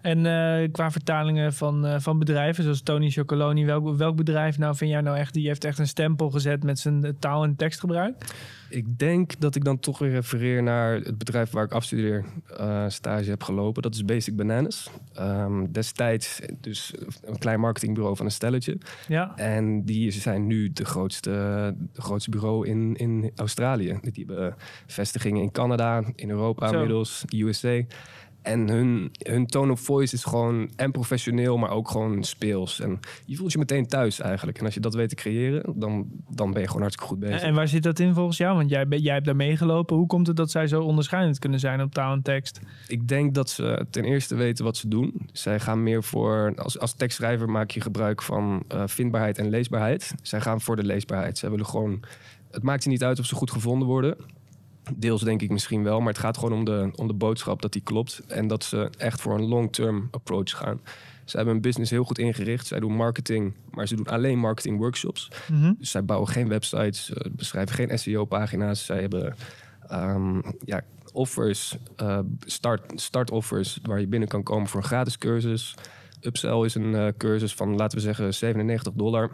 En 0.00 0.18
uh, 0.24 0.72
qua 0.72 0.90
vertalingen 0.90 1.52
van, 1.52 1.86
uh, 1.86 1.94
van 1.98 2.18
bedrijven, 2.18 2.62
zoals 2.62 2.82
Tony 2.82 3.10
Chocoloni, 3.10 3.64
welk, 3.64 3.96
welk 3.96 4.16
bedrijf 4.16 4.58
nou 4.58 4.76
vind 4.76 4.90
jij 4.90 5.00
nou 5.00 5.16
echt, 5.16 5.34
die 5.34 5.46
heeft 5.46 5.64
echt 5.64 5.78
een 5.78 5.86
stempel 5.86 6.30
gezet 6.30 6.64
met 6.64 6.78
zijn 6.78 7.16
taal- 7.18 7.44
en 7.44 7.56
tekstgebruik? 7.56 8.24
Ik 8.68 8.98
denk 8.98 9.40
dat 9.40 9.54
ik 9.54 9.64
dan 9.64 9.78
toch 9.78 9.98
weer 9.98 10.10
refereer 10.10 10.62
naar 10.62 10.94
het 10.94 11.18
bedrijf 11.18 11.50
waar 11.50 11.64
ik 11.64 11.72
afstudeer, 11.72 12.24
uh, 12.60 12.84
stage 12.88 13.30
heb 13.30 13.42
gelopen. 13.42 13.82
Dat 13.82 13.94
is 13.94 14.04
Basic 14.04 14.36
Bananas. 14.36 14.90
Um, 15.20 15.72
destijds 15.72 16.40
dus 16.60 16.94
een 17.24 17.38
klein 17.38 17.60
marketingbureau 17.60 18.16
van 18.16 18.26
een 18.26 18.32
stelletje. 18.32 18.78
Ja. 19.08 19.36
En 19.36 19.84
die 19.84 20.10
zijn 20.10 20.46
nu 20.46 20.72
de 20.72 20.84
grootste, 20.84 21.30
de 21.92 22.02
grootste 22.02 22.30
bureau 22.30 22.66
in, 22.66 22.96
in 22.96 23.32
Australië. 23.36 23.98
Die 24.02 24.24
hebben 24.26 24.54
vestigingen 24.86 25.42
in 25.42 25.50
Canada, 25.50 26.02
in 26.14 26.30
Europa 26.30 26.72
inmiddels, 26.72 27.24
USA. 27.28 27.82
En 28.48 28.68
hun, 28.68 29.10
hun 29.22 29.46
tone 29.46 29.72
of 29.72 29.80
voice 29.80 30.14
is 30.14 30.24
gewoon 30.24 30.70
en 30.76 30.90
professioneel, 30.90 31.56
maar 31.56 31.70
ook 31.70 31.90
gewoon 31.90 32.24
speels. 32.24 32.80
En 32.80 33.00
je 33.24 33.36
voelt 33.36 33.52
je 33.52 33.58
meteen 33.58 33.86
thuis 33.86 34.20
eigenlijk. 34.20 34.58
En 34.58 34.64
als 34.64 34.74
je 34.74 34.80
dat 34.80 34.94
weet 34.94 35.08
te 35.08 35.14
creëren, 35.14 35.72
dan, 35.76 36.06
dan 36.28 36.52
ben 36.52 36.60
je 36.60 36.66
gewoon 36.66 36.82
hartstikke 36.82 37.12
goed 37.12 37.20
bezig. 37.20 37.42
En, 37.42 37.54
waar 37.54 37.68
zit 37.68 37.82
dat 37.82 37.98
in 37.98 38.14
volgens 38.14 38.36
jou? 38.36 38.56
Want 38.56 38.70
jij, 38.70 38.86
jij 38.88 39.12
hebt 39.14 39.26
daar 39.26 39.36
meegelopen. 39.36 39.96
Hoe 39.96 40.06
komt 40.06 40.26
het 40.26 40.36
dat 40.36 40.50
zij 40.50 40.66
zo 40.66 40.82
onderscheidend 40.82 41.38
kunnen 41.38 41.60
zijn 41.60 41.82
op 41.82 41.92
taal 41.92 42.12
en 42.12 42.22
tekst? 42.22 42.60
Ik 42.86 43.08
denk 43.08 43.34
dat 43.34 43.50
ze 43.50 43.86
ten 43.90 44.04
eerste 44.04 44.34
weten 44.34 44.64
wat 44.64 44.76
ze 44.76 44.88
doen. 44.88 45.28
Zij 45.32 45.60
gaan 45.60 45.82
meer 45.82 46.02
voor, 46.02 46.52
als, 46.56 46.78
als 46.78 46.94
tekstschrijver 46.94 47.50
maak 47.50 47.70
je 47.70 47.80
gebruik 47.80 48.22
van 48.22 48.62
uh, 48.74 48.82
vindbaarheid 48.86 49.38
en 49.38 49.48
leesbaarheid. 49.48 50.14
Zij 50.22 50.40
gaan 50.40 50.60
voor 50.60 50.76
de 50.76 50.84
leesbaarheid. 50.84 51.38
Zij 51.38 51.50
willen 51.50 51.66
gewoon, 51.66 52.00
het 52.50 52.62
maakt 52.62 52.84
je 52.84 52.90
niet 52.90 53.04
uit 53.04 53.18
of 53.18 53.26
ze 53.26 53.34
goed 53.34 53.50
gevonden 53.50 53.88
worden. 53.88 54.16
Deels 54.96 55.22
denk 55.22 55.42
ik 55.42 55.50
misschien 55.50 55.82
wel, 55.82 55.98
maar 55.98 56.12
het 56.12 56.18
gaat 56.18 56.38
gewoon 56.38 56.58
om 56.58 56.64
de, 56.64 56.90
om 56.94 57.06
de 57.06 57.14
boodschap 57.14 57.62
dat 57.62 57.72
die 57.72 57.82
klopt. 57.82 58.22
En 58.26 58.46
dat 58.46 58.64
ze 58.64 58.90
echt 58.98 59.20
voor 59.20 59.34
een 59.34 59.48
long-term 59.48 60.08
approach 60.10 60.50
gaan. 60.50 60.80
Ze 61.24 61.36
hebben 61.36 61.54
hun 61.54 61.62
business 61.62 61.90
heel 61.90 62.04
goed 62.04 62.18
ingericht. 62.18 62.66
Zij 62.66 62.80
doen 62.80 62.92
marketing, 62.92 63.54
maar 63.70 63.88
ze 63.88 63.96
doen 63.96 64.06
alleen 64.06 64.38
marketing 64.38 64.78
workshops. 64.78 65.30
Mhm. 65.50 65.72
Dus 65.78 65.90
zij 65.90 66.04
bouwen 66.04 66.28
geen 66.28 66.48
websites, 66.48 67.12
beschrijven 67.30 67.74
geen 67.74 67.98
SEO-pagina's. 67.98 68.84
Zij 68.84 69.00
hebben 69.00 69.34
um, 69.92 70.42
ja, 70.64 70.82
offers, 71.12 71.76
uh, 72.02 72.18
start, 72.40 73.00
start 73.00 73.30
offers 73.30 73.78
waar 73.82 74.00
je 74.00 74.06
binnen 74.06 74.28
kan 74.28 74.42
komen 74.42 74.68
voor 74.68 74.80
een 74.80 74.86
gratis 74.86 75.18
cursus. 75.18 75.74
Upsell 76.20 76.64
is 76.64 76.74
een 76.74 76.92
uh, 76.92 77.08
cursus 77.16 77.54
van, 77.54 77.76
laten 77.76 77.98
we 77.98 78.04
zeggen, 78.04 78.34
97 78.34 78.92
dollar. 78.92 79.30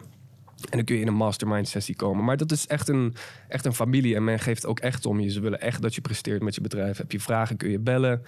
En 0.55 0.77
dan 0.77 0.83
kun 0.83 0.95
je 0.95 1.01
in 1.01 1.07
een 1.07 1.13
mastermind 1.13 1.67
sessie 1.67 1.95
komen. 1.95 2.25
Maar 2.25 2.37
dat 2.37 2.51
is 2.51 2.67
echt 2.67 2.89
een, 2.89 3.15
echt 3.47 3.65
een 3.65 3.73
familie. 3.73 4.15
En 4.15 4.23
men 4.23 4.39
geeft 4.39 4.65
ook 4.65 4.79
echt 4.79 5.05
om 5.05 5.19
je. 5.19 5.29
Ze 5.29 5.39
willen 5.39 5.61
echt 5.61 5.81
dat 5.81 5.95
je 5.95 6.01
presteert 6.01 6.41
met 6.41 6.55
je 6.55 6.61
bedrijf. 6.61 6.97
Heb 6.97 7.11
je 7.11 7.19
vragen, 7.19 7.57
kun 7.57 7.69
je 7.69 7.79
bellen. 7.79 8.21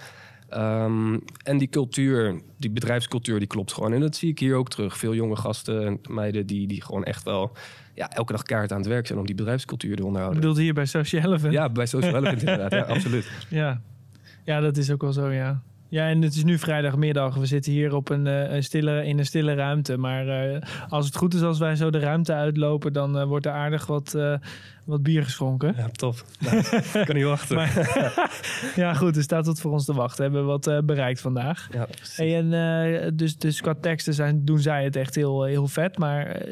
Um, 0.54 1.20
en 1.42 1.58
die 1.58 1.68
cultuur, 1.68 2.40
die 2.56 2.70
bedrijfscultuur, 2.70 3.38
die 3.38 3.48
klopt 3.48 3.72
gewoon. 3.72 3.92
En 3.92 4.00
dat 4.00 4.16
zie 4.16 4.30
ik 4.30 4.38
hier 4.38 4.56
ook 4.56 4.68
terug. 4.68 4.98
Veel 4.98 5.14
jonge 5.14 5.36
gasten 5.36 5.86
en 5.86 6.00
meiden 6.10 6.46
die, 6.46 6.66
die 6.66 6.82
gewoon 6.82 7.04
echt 7.04 7.22
wel 7.22 7.56
ja, 7.94 8.10
elke 8.10 8.32
dag 8.32 8.42
kaart 8.42 8.72
aan 8.72 8.78
het 8.78 8.86
werk 8.86 9.06
zijn 9.06 9.18
om 9.18 9.26
die 9.26 9.34
bedrijfscultuur 9.34 9.96
te 9.96 10.04
onderhouden. 10.04 10.40
Bedoelt 10.40 10.58
hier 10.58 10.74
bij 10.74 10.86
Social 10.86 11.22
Elephant? 11.22 11.52
Ja, 11.52 11.68
bij 11.68 11.86
Social 11.86 12.16
Elephant 12.16 12.40
inderdaad. 12.40 12.72
Ja, 12.72 12.82
absoluut. 12.94 13.30
Ja. 13.48 13.80
ja, 14.44 14.60
dat 14.60 14.76
is 14.76 14.90
ook 14.90 15.02
wel 15.02 15.12
zo, 15.12 15.30
ja. 15.30 15.62
Ja, 15.90 16.08
en 16.08 16.22
het 16.22 16.34
is 16.34 16.44
nu 16.44 16.58
vrijdagmiddag. 16.58 17.34
We 17.34 17.46
zitten 17.46 17.72
hier 17.72 17.94
op 17.94 18.08
een, 18.08 18.26
eh, 18.26 18.54
een 18.54 18.62
stille, 18.62 19.04
in 19.06 19.18
een 19.18 19.26
stille 19.26 19.54
ruimte. 19.54 19.96
Maar 19.96 20.28
eh, 20.28 20.62
als 20.88 21.06
het 21.06 21.16
goed 21.16 21.34
is, 21.34 21.42
als 21.42 21.58
wij 21.58 21.76
zo 21.76 21.90
de 21.90 21.98
ruimte 21.98 22.32
uitlopen, 22.32 22.92
dan 22.92 23.18
eh, 23.18 23.24
wordt 23.24 23.46
er 23.46 23.52
aardig 23.52 23.86
wat, 23.86 24.16
wat 24.84 25.02
bier 25.02 25.24
geschonken. 25.24 25.74
Ja, 25.76 25.88
tof. 25.88 26.24
Nou, 26.40 26.56
ik 26.56 27.02
kan 27.06 27.14
niet 27.14 27.24
wachten. 27.24 27.56
Maar- 27.56 28.30
ja, 28.76 28.94
goed, 28.94 29.16
er 29.16 29.22
staat 29.22 29.46
wat 29.46 29.60
voor 29.60 29.72
ons 29.72 29.84
te 29.84 29.94
wachten. 29.94 30.22
Hebben 30.22 30.40
we 30.40 30.46
wat 30.46 30.86
bereikt 30.86 31.20
vandaag. 31.20 31.68
ja. 31.72 31.86
Hey, 32.16 32.36
en 32.38 33.16
dus, 33.16 33.36
dus 33.36 33.60
qua 33.60 33.74
teksten 33.80 34.14
zijn, 34.14 34.44
doen 34.44 34.58
zij 34.58 34.84
het 34.84 34.96
echt 34.96 35.14
heel, 35.14 35.44
heel 35.44 35.66
vet. 35.68 35.98
Maar 35.98 36.42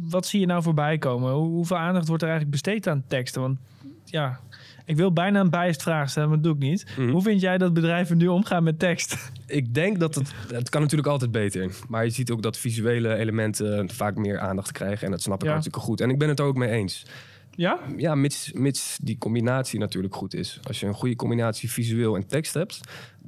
wat 0.00 0.26
zie 0.26 0.40
je 0.40 0.46
nou 0.46 0.62
voorbij 0.62 0.98
komen? 0.98 1.32
Hoe, 1.32 1.48
hoeveel 1.48 1.76
aandacht 1.76 2.08
wordt 2.08 2.22
er 2.22 2.28
eigenlijk 2.28 2.62
besteed 2.62 2.86
aan 2.86 3.04
teksten? 3.06 3.40
Want 3.42 3.58
ja, 4.04 4.40
ik 4.84 4.96
wil 4.96 5.12
bijna 5.12 5.40
een 5.40 5.50
biased 5.50 5.82
vraag 5.82 6.10
stellen, 6.10 6.28
maar 6.28 6.40
dat 6.40 6.46
doe 6.46 6.54
ik 6.54 6.68
niet. 6.70 6.86
Mhm. 6.98 7.10
Hoe 7.10 7.22
vind 7.22 7.40
jij 7.40 7.58
dat 7.58 7.72
bedrijven 7.74 8.16
nu 8.16 8.26
omgaan 8.26 8.62
met 8.62 8.78
tekst? 8.78 9.30
Ik 9.46 9.74
denk 9.74 9.98
dat 10.00 10.14
het... 10.14 10.32
Het 10.52 10.68
kan 10.68 10.80
natuurlijk 10.80 11.08
altijd 11.08 11.30
beter. 11.30 11.70
Maar 11.88 12.04
je 12.04 12.10
ziet 12.10 12.30
ook 12.30 12.42
dat 12.42 12.58
visuele 12.58 13.14
elementen 13.16 13.90
vaak 13.90 14.16
meer 14.16 14.38
aandacht 14.38 14.72
krijgen. 14.72 15.04
En 15.04 15.10
dat 15.10 15.22
snap 15.22 15.36
ik 15.36 15.42
Ja. 15.44 15.50
hartstikke 15.50 15.80
goed. 15.80 16.00
En 16.00 16.10
ik 16.10 16.18
ben 16.18 16.28
het 16.28 16.38
er 16.38 16.44
ook 16.44 16.56
mee 16.56 16.70
eens. 16.70 17.06
Ja? 17.50 17.78
Ja, 17.96 18.14
mits, 18.14 18.52
mits 18.52 18.98
die 19.02 19.18
combinatie 19.18 19.78
natuurlijk 19.78 20.14
goed 20.14 20.34
is. 20.34 20.60
Als 20.62 20.80
je 20.80 20.86
een 20.86 20.94
goede 20.94 21.16
combinatie 21.16 21.70
visueel 21.70 22.14
en 22.16 22.26
tekst 22.26 22.54
hebt... 22.54 22.80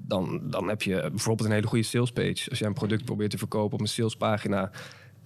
Dan, 0.09 0.41
dan 0.43 0.69
heb 0.69 0.83
je 0.83 0.95
bijvoorbeeld 1.11 1.49
een 1.49 1.55
hele 1.55 1.67
goede 1.67 1.85
salespage. 1.85 2.51
Als 2.51 2.59
jij 2.59 2.69
een 2.69 2.75
product 2.75 3.05
probeert 3.05 3.31
te 3.31 3.39
verkopen 3.39 3.75
op 3.75 3.81
een 3.81 3.87
salespagina... 3.89 4.71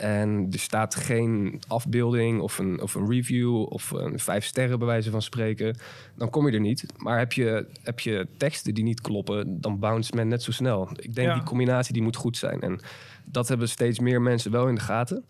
en 0.00 0.46
er 0.50 0.58
staat 0.58 0.94
geen 0.94 1.60
afbeelding 1.68 2.40
of 2.40 2.58
een, 2.58 2.80
of 2.80 2.94
een 2.94 3.10
review... 3.10 3.62
of 3.62 3.90
een 3.90 4.18
vijf 4.18 4.44
sterren 4.44 4.78
bij 4.78 4.86
wijze 4.86 5.10
van 5.10 5.22
spreken... 5.22 5.76
dan 6.16 6.30
kom 6.30 6.46
je 6.46 6.52
er 6.52 6.60
niet. 6.60 6.86
Maar 6.96 7.18
heb 7.18 7.32
je, 7.32 7.66
heb 7.82 8.00
je 8.00 8.26
teksten 8.36 8.74
die 8.74 8.84
niet 8.84 9.00
kloppen... 9.00 9.60
dan 9.60 9.78
bounce 9.78 10.14
men 10.14 10.28
net 10.28 10.42
zo 10.42 10.52
snel. 10.52 10.88
Ik 10.96 11.14
denk 11.14 11.28
Ja. 11.28 11.34
die 11.34 11.42
combinatie 11.42 11.92
die 11.92 12.02
moet 12.02 12.16
goed 12.16 12.36
zijn. 12.36 12.60
En 12.60 12.80
dat 13.24 13.48
hebben 13.48 13.68
steeds 13.68 13.98
meer 13.98 14.22
mensen 14.22 14.50
wel 14.50 14.68
in 14.68 14.74
de 14.74 14.80
gaten... 14.80 15.24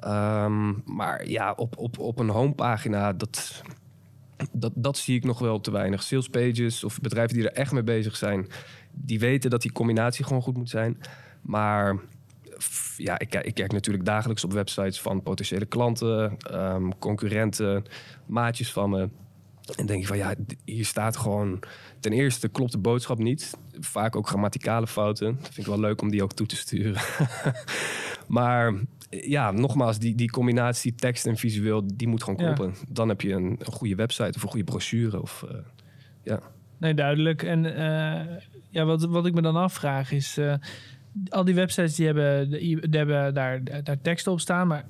Ehm, 0.00 0.72
maar 0.84 1.28
ja, 1.28 1.52
op, 1.56 1.78
op, 1.78 1.98
op 1.98 2.18
een 2.18 2.28
homepagina, 2.28 3.12
dat, 3.12 3.62
dat, 4.52 4.72
dat 4.74 4.98
zie 4.98 5.16
ik 5.16 5.24
nog 5.24 5.38
wel 5.38 5.60
te 5.60 5.70
weinig. 5.70 6.02
Sales 6.02 6.28
pages 6.28 6.84
of 6.84 7.00
bedrijven 7.00 7.36
die 7.36 7.48
er 7.48 7.56
echt 7.56 7.72
mee 7.72 7.82
bezig 7.82 8.16
zijn, 8.16 8.46
die 8.92 9.18
weten 9.18 9.50
dat 9.50 9.62
die 9.62 9.72
combinatie 9.72 10.24
gewoon 10.24 10.42
goed 10.42 10.56
moet 10.56 10.70
zijn. 10.70 10.98
Maar 11.42 11.96
ja, 12.96 13.18
ik, 13.18 13.30
kijk- 13.30 13.44
ik 13.46 13.54
kijk 13.54 13.72
natuurlijk 13.72 14.04
dagelijks 14.04 14.44
op 14.44 14.52
websites 14.52 15.00
van 15.00 15.22
potentiële 15.22 15.66
klanten, 15.66 16.36
ehm, 16.38 16.90
concurrenten, 16.98 17.84
maatjes 18.26 18.72
van 18.72 18.90
me. 18.90 19.08
En 19.76 19.86
denk 19.86 20.00
ik 20.00 20.06
van 20.06 20.16
ja, 20.16 20.34
hier 20.64 20.84
staat 20.84 21.16
gewoon. 21.16 21.58
Ten 22.00 22.12
eerste 22.12 22.48
klopt 22.48 22.72
de 22.72 22.78
boodschap 22.78 23.18
niet. 23.18 23.56
Vaak 23.80 24.16
ook 24.16 24.28
grammaticale 24.28 24.86
fouten. 24.86 25.34
Dat 25.36 25.44
vind 25.44 25.56
ik 25.58 25.66
wel 25.66 25.80
leuk 25.80 26.02
om 26.02 26.10
die 26.10 26.22
ook 26.22 26.32
toe 26.32 26.46
te 26.46 26.56
sturen. 26.56 27.02
maar 28.28 28.74
ja, 29.10 29.50
nogmaals, 29.50 29.98
die, 29.98 30.14
die 30.14 30.30
combinatie 30.30 30.94
tekst 30.94 31.26
en 31.26 31.36
visueel, 31.36 31.82
die 31.94 32.08
moet 32.08 32.22
gewoon 32.22 32.44
Ja. 32.44 32.52
kloppen. 32.52 32.74
Dan 32.88 33.08
heb 33.08 33.20
je 33.20 33.32
een, 33.32 33.56
een 33.58 33.72
goede 33.72 33.94
website 33.94 34.32
of 34.36 34.42
een 34.42 34.48
goede 34.48 34.64
brochure. 34.64 35.22
Of, 35.22 35.44
eh, 35.48 35.56
ja. 36.22 36.40
Nee, 36.78 36.94
duidelijk. 36.94 37.42
En 37.42 37.64
eh, 37.76 38.36
ja, 38.68 38.84
wat, 38.84 39.04
wat 39.04 39.26
ik 39.26 39.34
me 39.34 39.42
dan 39.42 39.56
afvraag 39.56 40.12
is... 40.12 40.36
eh, 40.36 40.54
al 41.28 41.44
die 41.44 41.54
websites 41.54 41.94
die 41.94 42.06
hebben, 42.06 42.50
die 42.50 42.78
hebben 42.90 43.34
daar, 43.34 43.64
daar 43.64 44.00
teksten 44.02 44.32
op 44.32 44.40
staan, 44.40 44.66
maar... 44.66 44.84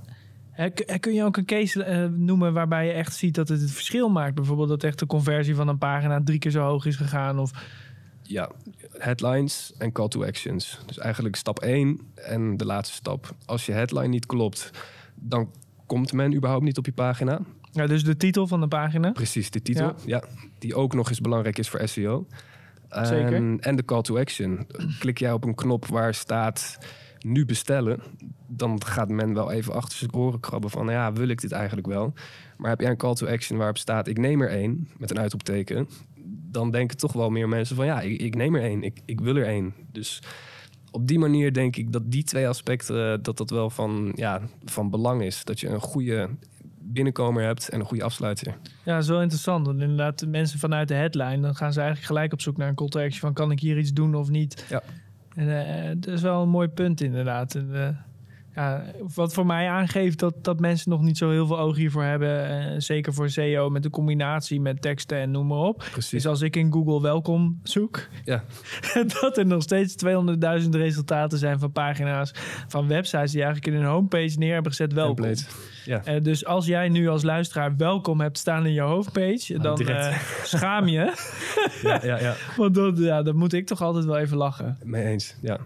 kun 1.01 1.15
je 1.15 1.25
ook 1.25 1.37
een 1.37 1.45
case 1.45 1.85
eh, 1.85 2.07
noemen 2.07 2.53
waarbij 2.53 2.87
je 2.87 2.93
echt 2.93 3.15
ziet 3.15 3.35
dat 3.35 3.49
het 3.49 3.61
het 3.61 3.71
verschil 3.71 4.09
maakt? 4.09 4.35
Bijvoorbeeld 4.35 4.69
dat 4.69 4.85
echt 4.85 4.99
de 4.99 5.07
conversie 5.07 5.55
van 5.55 5.69
een 5.69 5.79
pagina 5.79 6.21
drie 6.25 6.39
keer 6.39 6.51
zo 6.51 6.63
hoog 6.63 6.87
is 6.87 6.97
gegaan. 6.97 7.39
Of, 7.39 7.53
ja, 8.23 8.51
headlines 8.99 9.73
en 9.79 9.93
call 9.93 10.09
to 10.09 10.25
actions. 10.25 10.79
Dus 10.87 10.99
eigenlijk 10.99 11.37
stap 11.37 11.59
1 11.59 12.01
en 12.15 12.57
de 12.57 12.65
laatste 12.65 12.95
stap. 12.95 13.35
Als 13.47 13.67
je 13.67 13.73
headline 13.73 14.09
niet 14.09 14.27
klopt, 14.27 14.71
dan 15.15 15.51
komt 15.87 16.13
men 16.13 16.35
überhaupt 16.35 16.65
niet 16.65 16.79
op 16.79 16.87
je 16.87 16.93
pagina. 16.93 17.41
ja, 17.73 17.87
dus 17.87 18.05
de 18.05 18.17
titel 18.17 18.47
van 18.47 18.61
de 18.61 18.69
pagina. 18.69 19.11
Precies, 19.11 19.51
de 19.51 19.63
titel. 19.63 19.87
Ja. 19.87 19.95
Ja. 20.07 20.25
die 20.59 20.75
ook 20.75 20.95
nog 20.95 21.09
eens 21.09 21.21
belangrijk 21.21 21.59
is 21.59 21.69
voor 21.69 21.89
SEO. 21.89 22.27
Zeker. 22.91 23.59
En, 23.61 23.77
de 23.77 23.85
call 23.85 24.03
to 24.03 24.19
action. 24.19 24.67
Klik 24.99 25.19
jij 25.19 25.33
op 25.33 25.45
een 25.45 25.55
knop 25.55 25.87
waar 25.87 26.15
staat 26.15 26.79
nu 27.19 27.45
bestellen, 27.45 28.01
dan 28.47 28.85
gaat 28.85 29.09
men 29.09 29.35
wel 29.35 29.51
even 29.51 29.75
achter 29.75 29.99
zijn 29.99 30.15
oren 30.15 30.41
krabben 30.41 30.71
van, 30.71 30.89
ja, 30.89 31.13
wil 31.13 31.29
ik 31.29 31.41
dit 31.41 31.53
eigenlijk 31.53 31.87
wel? 31.87 32.13
Maar 32.57 32.71
heb 32.71 32.81
jij 32.81 32.91
een 32.91 32.97
call 32.97 33.15
to 33.15 33.27
action 33.27 33.59
waarop 33.59 33.79
staat, 33.79 34.09
ik 34.09 34.19
neem 34.19 34.41
er 34.41 34.49
één, 34.49 34.89
met 34.99 35.11
een 35.11 35.19
uitroepteken, 35.19 35.89
dan 36.51 36.71
denken 36.71 36.97
toch 36.97 37.13
wel 37.13 37.31
meer 37.31 37.49
mensen 37.49 37.77
van, 37.77 37.87
ja, 37.87 38.01
ik, 38.01 38.21
ik 38.21 38.35
neem 38.35 38.55
er 38.55 38.63
één, 38.63 38.83
ik, 38.83 39.01
ik 39.05 39.21
wil 39.21 39.37
er 39.37 39.47
één. 39.47 39.75
Dus 39.93 40.23
op 40.91 41.07
die 41.07 41.19
manier 41.19 41.53
denk 41.53 41.77
ik 41.77 41.93
dat 41.93 42.03
die 42.11 42.25
twee 42.25 42.49
aspecten, 42.49 43.13
eh, 43.13 43.19
dat 43.23 43.37
dat 43.37 43.51
wel 43.51 43.71
van, 43.71 44.13
ja, 44.15 44.41
van 44.65 44.91
belang 44.91 45.23
is. 45.23 45.45
Dat 45.45 45.61
je 45.61 45.69
een 45.69 45.81
goede 45.81 46.29
binnenkomer 46.93 47.43
hebt 47.43 47.69
en 47.69 47.81
een 47.81 47.87
goede 47.87 48.05
afsluiter. 48.05 48.47
Ja, 48.85 48.95
dat 48.95 49.03
is 49.03 49.09
wel 49.09 49.23
interessant. 49.23 49.67
Want 49.67 49.81
inderdaad, 49.81 50.19
de 50.19 50.27
mensen 50.27 50.59
vanuit 50.59 50.89
de 50.89 50.95
headline, 50.95 51.41
dan 51.41 51.55
gaan 51.55 51.73
ze 51.73 51.79
eigenlijk 51.79 52.09
gelijk 52.09 52.33
op 52.33 52.41
zoek 52.41 52.57
naar 52.57 52.69
een 52.69 52.75
call 52.75 52.89
to 52.89 53.01
action 53.01 53.21
van 53.21 53.33
kan 53.33 53.51
ik 53.51 53.61
hier 53.61 53.79
iets 53.79 53.93
doen 53.93 54.15
of 54.15 54.29
niet. 54.29 54.67
Ja. 54.69 54.83
En 55.35 55.67
eh, 55.67 55.91
dat 55.97 56.15
is 56.15 56.23
wel 56.23 56.43
een 56.43 56.49
mooi 56.49 56.69
punt 56.69 57.01
inderdaad. 57.01 57.55
En, 57.55 57.71
eh, 57.75 57.89
ja, 58.61 58.85
wat 59.15 59.35
voor 59.35 59.47
mij 59.47 59.69
aangeeft 59.69 60.19
dat, 60.19 60.35
dat 60.45 60.61
mensen 60.61 60.91
nog 60.91 61.01
niet 61.03 61.19
zo 61.19 61.31
heel 61.31 61.47
veel 61.47 61.59
oog 61.59 61.77
hiervoor 61.77 62.03
hebben. 62.05 62.49
eh, 62.49 62.75
zeker 62.79 63.13
voor 63.15 63.31
SEO 63.31 63.71
met 63.71 63.83
de 63.83 63.91
combinatie 63.91 64.61
met 64.61 64.83
teksten 64.83 65.19
en 65.19 65.31
noem 65.31 65.47
maar 65.47 65.59
op. 65.59 65.85
Precies. 65.93 66.11
Dus 66.11 66.27
als 66.27 66.41
ik 66.41 66.57
in 66.57 66.73
Google 66.73 67.01
welkom 67.03 67.61
zoek, 67.63 68.09
Ja. 68.25 68.45
dat 69.21 69.37
er 69.39 69.47
nog 69.47 69.63
steeds 69.63 69.95
200.000 70.63 70.69
resultaten 70.71 71.39
zijn 71.39 71.59
van 71.59 71.73
pagina's 71.73 72.33
van 72.69 72.89
websites 72.89 73.31
die 73.33 73.43
eigenlijk 73.43 73.75
in 73.75 73.81
hun 73.83 73.91
homepage 73.91 74.39
neer 74.39 74.53
hebben 74.53 74.71
gezet 74.73 74.93
welkom. 74.93 75.15
Template. 75.25 75.45
Ja. 75.85 76.05
Eh, 76.05 76.23
dus 76.23 76.45
als 76.47 76.67
jij 76.67 76.89
nu 76.89 77.09
als 77.09 77.23
luisteraar 77.23 77.77
welkom 77.77 78.21
hebt 78.21 78.39
staan 78.39 78.67
in 78.67 78.73
je 78.73 78.81
hoofdpage, 78.81 79.59
dan 79.59 79.77
direct. 79.77 80.07
eh, 80.07 80.19
schaam 80.55 80.87
je. 80.89 81.13
ja, 81.83 82.01
ja, 82.05 82.19
ja. 82.21 82.35
Want 82.57 82.75
dat, 82.75 82.99
ja, 82.99 83.23
dan 83.23 83.37
moet 83.37 83.53
ik 83.53 83.67
toch 83.67 83.81
altijd 83.83 84.05
wel 84.05 84.19
even 84.19 84.37
lachen. 84.37 84.79
Mee 84.85 85.05
eens, 85.05 85.37
ja. 85.43 85.59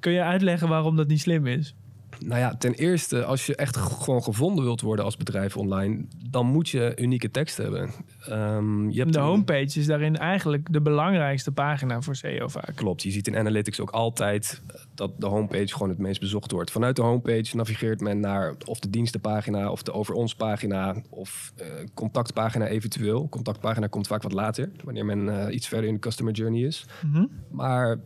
Kun 0.00 0.12
je 0.12 0.22
uitleggen 0.22 0.68
waarom 0.68 0.96
dat 0.96 1.08
niet 1.08 1.20
slim 1.20 1.46
is? 1.46 1.74
Nou 2.18 2.40
ja, 2.40 2.56
ten 2.56 2.74
eerste, 2.74 3.24
als 3.24 3.46
je 3.46 3.56
echt 3.56 3.76
gewoon 3.76 4.22
gevonden 4.22 4.64
wilt 4.64 4.80
worden 4.80 5.04
als 5.04 5.16
bedrijf 5.16 5.56
online, 5.56 6.04
dan 6.30 6.46
moet 6.46 6.68
je 6.68 6.92
unieke 6.96 7.30
tekst 7.30 7.56
hebben. 7.56 7.90
Ehm, 8.28 8.88
je 8.90 8.98
hebt 9.00 9.12
De 9.12 9.18
een- 9.18 9.24
homepage 9.24 9.78
is 9.78 9.86
daarin 9.86 10.16
eigenlijk 10.16 10.72
de 10.72 10.80
belangrijkste 10.80 11.52
pagina 11.52 12.00
voor 12.00 12.16
SEO 12.16 12.48
vaak. 12.48 12.72
Klopt, 12.74 13.02
je 13.02 13.10
ziet 13.10 13.26
in 13.26 13.36
analytics 13.36 13.80
ook 13.80 13.90
altijd 13.90 14.62
dat 14.94 15.10
de 15.18 15.26
homepage 15.26 15.72
gewoon 15.72 15.88
het 15.88 15.98
meest 15.98 16.20
bezocht 16.20 16.50
wordt. 16.50 16.70
Vanuit 16.70 16.96
de 16.96 17.02
homepage 17.02 17.56
navigeert 17.56 18.00
men 18.00 18.20
naar 18.20 18.54
of 18.64 18.78
de 18.80 18.90
dienstenpagina 18.90 19.70
of 19.70 19.82
de 19.82 19.92
over 19.92 20.14
ons 20.14 20.34
pagina 20.34 20.94
of 21.10 21.52
eh, 21.56 21.66
contactpagina 21.94 22.66
eventueel. 22.66 23.28
Contactpagina 23.28 23.86
komt 23.86 24.06
vaak 24.06 24.22
wat 24.22 24.32
later, 24.32 24.70
wanneer 24.84 25.04
men 25.04 25.28
eh, 25.46 25.54
iets 25.54 25.68
verder 25.68 25.88
in 25.88 25.94
de 25.94 26.00
customer 26.00 26.32
journey 26.32 26.60
is. 26.62 26.86
Mhm. 27.06 27.24
Maar 27.50 27.98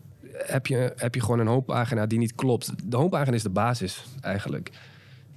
heb 0.47 0.67
je, 0.67 0.93
heb 0.97 1.15
je 1.15 1.21
gewoon 1.21 1.39
een 1.39 1.47
homepagina 1.47 2.07
die 2.07 2.19
niet 2.19 2.35
klopt? 2.35 2.91
De 2.91 2.97
homepagina 2.97 3.37
is 3.37 3.43
de 3.43 3.51
basis 3.51 4.05
eigenlijk. 4.21 4.71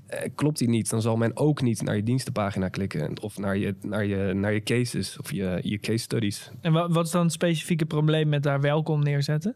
Eh, 0.07 0.29
klopt 0.35 0.57
die 0.57 0.69
niet, 0.69 0.89
dan 0.89 1.01
zal 1.01 1.17
men 1.17 1.37
ook 1.37 1.61
niet 1.61 1.81
naar 1.81 1.95
je 1.95 2.03
dienstenpagina 2.03 2.67
klikken. 2.67 3.21
Of 3.21 3.37
naar 3.37 3.57
je, 3.57 3.75
naar 3.81 4.05
je, 4.05 4.33
naar 4.33 4.53
je 4.53 4.63
cases 4.63 5.19
of 5.19 5.31
je, 5.31 5.59
je 5.61 5.79
case 5.79 6.03
studies. 6.03 6.51
En 6.61 6.73
wat, 6.73 6.91
wat 6.93 7.05
is 7.05 7.11
dan 7.11 7.23
het 7.23 7.31
specifieke 7.31 7.85
probleem 7.85 8.29
met 8.29 8.43
daar 8.43 8.61
welkom 8.61 9.03
neerzetten? 9.03 9.55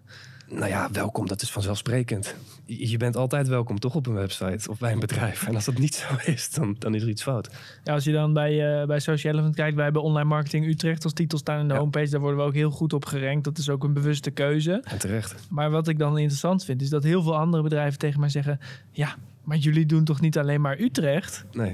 Nou 0.50 0.68
ja, 0.68 0.90
welkom, 0.92 1.28
dat 1.28 1.42
is 1.42 1.52
vanzelfsprekend. 1.52 2.36
Je 2.66 2.98
bent 2.98 3.16
altijd 3.16 3.48
welkom, 3.48 3.80
toch, 3.80 3.96
op 3.96 4.08
een 4.08 4.14
website 4.14 4.70
of 4.70 4.80
bij 4.80 4.92
een 4.92 5.00
bedrijf. 5.00 5.48
En 5.48 5.56
als 5.56 5.66
dat 5.66 5.78
niet 5.78 5.96
zo 5.96 6.08
is, 6.32 6.50
dan, 6.52 6.76
dan 6.80 6.96
is 6.96 7.02
er 7.02 7.10
iets 7.10 7.24
fout. 7.24 7.50
Ja, 7.84 7.94
als 7.94 8.04
je 8.04 8.12
dan 8.12 8.34
bij, 8.34 8.80
uh, 8.82 8.88
bij 8.88 9.00
Social 9.00 9.34
Elephant 9.34 9.56
kijkt, 9.56 9.76
wij 9.76 9.84
hebben 9.84 10.02
online 10.04 10.28
marketing 10.30 10.66
Utrecht 10.68 11.04
als 11.04 11.14
titel 11.14 11.38
staan 11.38 11.60
in 11.60 11.68
de 11.68 11.74
Ja. 11.74 11.80
homepage. 11.80 12.10
Daar 12.10 12.20
worden 12.20 12.40
we 12.40 12.46
ook 12.46 12.54
heel 12.54 12.70
goed 12.72 12.94
op 12.94 13.06
gerankt. 13.06 13.44
Dat 13.44 13.58
is 13.58 13.70
ook 13.70 13.84
een 13.84 13.94
bewuste 13.94 14.32
keuze. 14.32 14.82
En 14.84 14.98
terecht. 15.00 15.36
Maar 15.50 15.70
wat 15.72 15.88
ik 15.88 16.00
dan 16.00 16.18
interessant 16.18 16.64
vind, 16.66 16.82
is 16.82 16.90
dat 16.90 17.04
heel 17.04 17.22
veel 17.24 17.38
andere 17.38 17.64
bedrijven 17.64 18.00
tegen 18.00 18.20
mij 18.20 18.30
zeggen: 18.30 18.60
Ja, 18.92 19.16
maar 19.44 19.58
jullie 19.58 19.86
doen 19.86 20.04
toch 20.04 20.22
niet 20.22 20.38
alleen 20.38 20.62
maar 20.62 20.80
Utrecht? 20.80 21.46
Nee, 21.52 21.74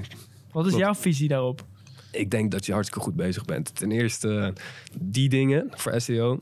Wat 0.52 0.64
is 0.64 0.70
Klopt. 0.70 0.84
jouw 0.84 0.94
visie 0.94 1.28
daarop? 1.28 1.64
ik 2.10 2.30
denk 2.30 2.50
dat 2.50 2.66
je 2.66 2.72
hartstikke 2.72 3.04
goed 3.04 3.16
bezig 3.16 3.44
bent. 3.44 3.74
Ten 3.76 3.90
eerste 3.92 4.52
die 5.00 5.28
dingen 5.28 5.66
voor 5.70 6.00
SEO. 6.00 6.40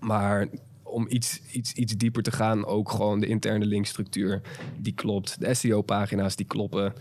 Maar 0.00 0.46
om 0.92 1.06
iets, 1.08 1.40
iets, 1.50 1.72
iets 1.72 1.96
dieper 1.96 2.22
te 2.22 2.32
gaan, 2.32 2.66
ook 2.66 2.90
gewoon 2.90 3.20
de 3.20 3.26
interne 3.26 3.64
linkstructuur 3.64 4.40
die 4.78 4.92
klopt. 4.94 5.40
De 5.40 5.54
SEO-pagina's 5.54 6.36
die 6.36 6.46
kloppen. 6.46 6.92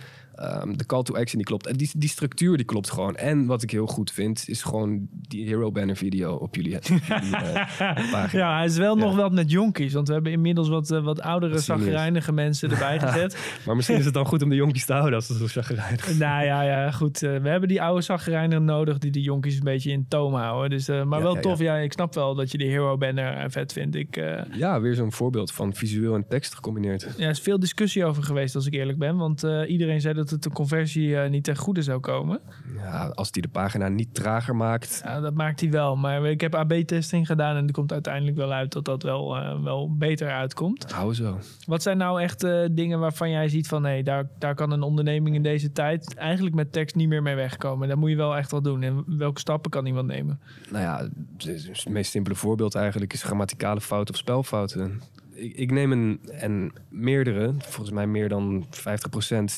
Ehm, 0.42 0.74
de 0.76 0.86
call 0.86 1.04
to 1.04 1.14
action 1.14 1.38
die 1.38 1.44
klopt. 1.46 1.68
En 1.68 1.76
die, 1.78 1.90
die 1.98 2.10
structuur 2.10 2.58
die 2.58 2.66
klopt 2.66 2.90
gewoon. 2.92 3.16
En 3.16 3.46
wat 3.46 3.64
ik 3.64 3.72
heel 3.72 3.88
goed 3.88 4.12
vind, 4.12 4.44
is 4.48 4.62
gewoon 4.64 5.08
die 5.12 5.46
hero 5.46 5.72
banner 5.72 5.96
video 5.98 6.34
op 6.36 6.56
jullie, 6.56 6.76
op 6.76 6.84
jullie 6.84 7.36
eh. 7.36 8.32
Ja, 8.32 8.56
hij 8.56 8.66
is 8.66 8.78
wel 8.78 8.98
Ja. 8.98 9.04
nog 9.04 9.16
wat 9.16 9.32
met 9.32 9.52
jonkies. 9.52 9.94
Want 9.94 10.08
we 10.08 10.14
hebben 10.14 10.32
inmiddels 10.32 10.70
wat, 10.70 10.92
eh, 10.92 11.04
wat 11.04 11.22
oudere, 11.22 11.58
zagrijnige 11.60 12.32
mensen 12.32 12.72
erbij 12.72 13.00
gezet. 13.00 13.38
Maar 13.66 13.76
misschien 13.76 13.98
is 13.98 14.06
het 14.06 14.14
dan 14.14 14.26
goed 14.26 14.42
om 14.42 14.50
de 14.50 14.56
jonkies 14.56 14.86
te 14.86 14.94
houden 14.94 15.16
als 15.16 15.26
ze 15.28 15.38
zo 15.38 15.46
chagrijnig 15.48 16.18
nou 16.20 16.46
ja, 16.46 16.62
ja, 16.62 16.92
goed. 16.92 17.24
eh, 17.24 17.38
we 17.38 17.50
hebben 17.50 17.70
die 17.70 17.82
oude 17.82 18.02
zagrijner 18.02 18.62
nodig 18.62 18.98
die 18.98 19.12
de 19.12 19.22
jonkies 19.22 19.56
een 19.56 19.64
beetje 19.64 19.92
in 19.92 20.06
toom 20.08 20.34
houden. 20.34 20.70
Dus, 20.70 20.88
maar 20.88 20.98
Ja, 20.98 21.22
wel 21.22 21.36
tof. 21.40 21.60
Ja. 21.60 21.76
ik 21.78 21.92
snap 21.92 22.14
wel 22.14 22.36
dat 22.36 22.52
je 22.52 22.58
die 22.58 22.68
hero 22.68 22.98
banner 22.98 23.52
vet 23.52 23.74
vindt. 23.74 23.96
Ik, 23.96 24.16
Ja, 24.52 24.82
weer 24.82 24.96
zo'n 24.96 25.12
voorbeeld 25.12 25.52
van 25.52 25.74
visueel 25.74 26.16
en 26.16 26.26
tekst 26.30 26.56
gecombineerd. 26.56 27.08
ja, 27.18 27.24
er 27.24 27.30
is 27.30 27.40
veel 27.40 27.60
discussie 27.60 28.06
over 28.06 28.24
geweest, 28.24 28.56
als 28.56 28.66
ik 28.66 28.74
eerlijk 28.74 28.98
ben. 28.98 29.18
Want 29.18 29.44
iedereen 29.68 30.02
zei 30.02 30.14
dat 30.14 30.30
het 30.32 30.44
de 30.44 30.50
conversie 30.50 31.18
eh, 31.18 31.30
niet 31.30 31.44
ten 31.44 31.56
goede 31.56 31.82
zou 31.82 32.00
komen. 32.00 32.40
Ja, 32.76 33.08
als 33.08 33.32
die 33.32 33.42
de 33.42 33.48
pagina 33.48 33.88
niet 33.88 34.14
trager 34.14 34.56
maakt. 34.56 35.02
Ja, 35.04 35.20
dat 35.20 35.34
maakt 35.34 35.60
hij 35.60 35.70
wel. 35.70 35.96
Maar 35.96 36.26
ik 36.26 36.42
heb 36.42 36.56
AB-testing 36.56 37.28
gedaan 37.28 37.56
en 37.56 37.68
er 37.68 37.74
komt 37.74 37.92
uiteindelijk 37.92 38.38
wel 38.38 38.52
uit 38.52 38.72
dat 38.72 38.86
dat 38.86 39.04
wel, 39.04 39.38
eh, 39.38 39.64
wel 39.64 39.96
beter 39.98 40.30
uitkomt. 40.30 40.92
Hou 40.92 41.14
zo. 41.14 41.40
Wat 41.66 41.82
zijn 41.82 41.98
nou 41.98 42.22
echt 42.22 42.44
eh, 42.44 42.66
dingen 42.72 43.00
waarvan 43.00 43.30
jij 43.30 43.50
ziet 43.50 43.68
van... 43.68 43.86
hé, 43.86 44.04
daar, 44.04 44.30
daar 44.40 44.56
kan 44.56 44.72
een 44.72 44.82
onderneming 44.82 45.36
in 45.36 45.44
deze 45.44 45.72
tijd 45.72 46.16
eigenlijk 46.16 46.56
met 46.56 46.72
tekst 46.72 46.96
niet 46.96 47.08
meer 47.08 47.22
mee 47.22 47.36
wegkomen. 47.36 47.88
Daar 47.88 47.98
moet 47.98 48.10
je 48.10 48.16
wel 48.16 48.38
echt 48.38 48.52
wat 48.52 48.64
doen. 48.64 48.82
En 48.82 49.18
welke 49.18 49.40
stappen 49.40 49.72
kan 49.72 49.86
iemand 49.86 50.08
nemen? 50.08 50.40
Nou 50.70 50.84
ja, 50.84 51.10
het 51.38 51.90
meest 51.90 52.12
simpele 52.12 52.36
voorbeeld 52.36 52.76
eigenlijk 52.76 53.14
is 53.14 53.24
grammaticale 53.24 53.82
fouten 53.82 54.14
of 54.14 54.20
spelfouten. 54.20 55.02
Ik, 55.42 55.72
neem 55.72 55.92
een, 55.92 56.20
en 56.32 56.72
meerdere, 56.90 57.54
volgens 57.58 57.92
mij 57.92 58.08
meer 58.08 58.30
dan 58.30 58.66
50%, 58.66 58.70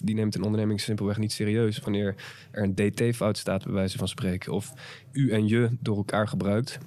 die 0.03 0.15
neemt 0.15 0.35
een 0.35 0.43
onderneming 0.43 0.81
simpelweg 0.81 1.17
niet 1.17 1.31
serieus. 1.31 1.79
Wanneer 1.79 2.15
er 2.51 2.63
een 2.63 2.75
dt-fout 2.75 3.37
staat, 3.37 3.63
bij 3.63 3.73
wijze 3.73 3.97
van 3.97 4.07
spreken. 4.07 4.53
Of 4.53 4.73
u 5.11 5.31
en 5.31 5.47
je 5.47 5.69
door 5.79 5.97
elkaar 5.97 6.27
gebruikt. 6.27 6.77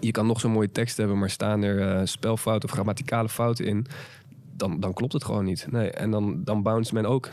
Je 0.00 0.10
kan 0.10 0.26
nog 0.26 0.40
zo'n 0.40 0.52
mooie 0.52 0.72
tekst 0.72 0.96
hebben, 0.96 1.18
maar 1.18 1.30
staan 1.30 1.62
er 1.62 1.80
eh, 1.80 2.06
spelfouten 2.06 2.68
of 2.68 2.74
grammaticale 2.74 3.28
fouten 3.28 3.64
in. 3.64 3.86
Dan, 4.56 4.80
dan 4.80 4.92
klopt 4.92 5.12
het 5.12 5.24
gewoon 5.24 5.44
niet. 5.44 5.66
Nee, 5.70 5.90
en 5.90 6.10
dan, 6.10 6.44
dan 6.44 6.62
bounce 6.62 6.94
men 6.94 7.06
ook. 7.06 7.30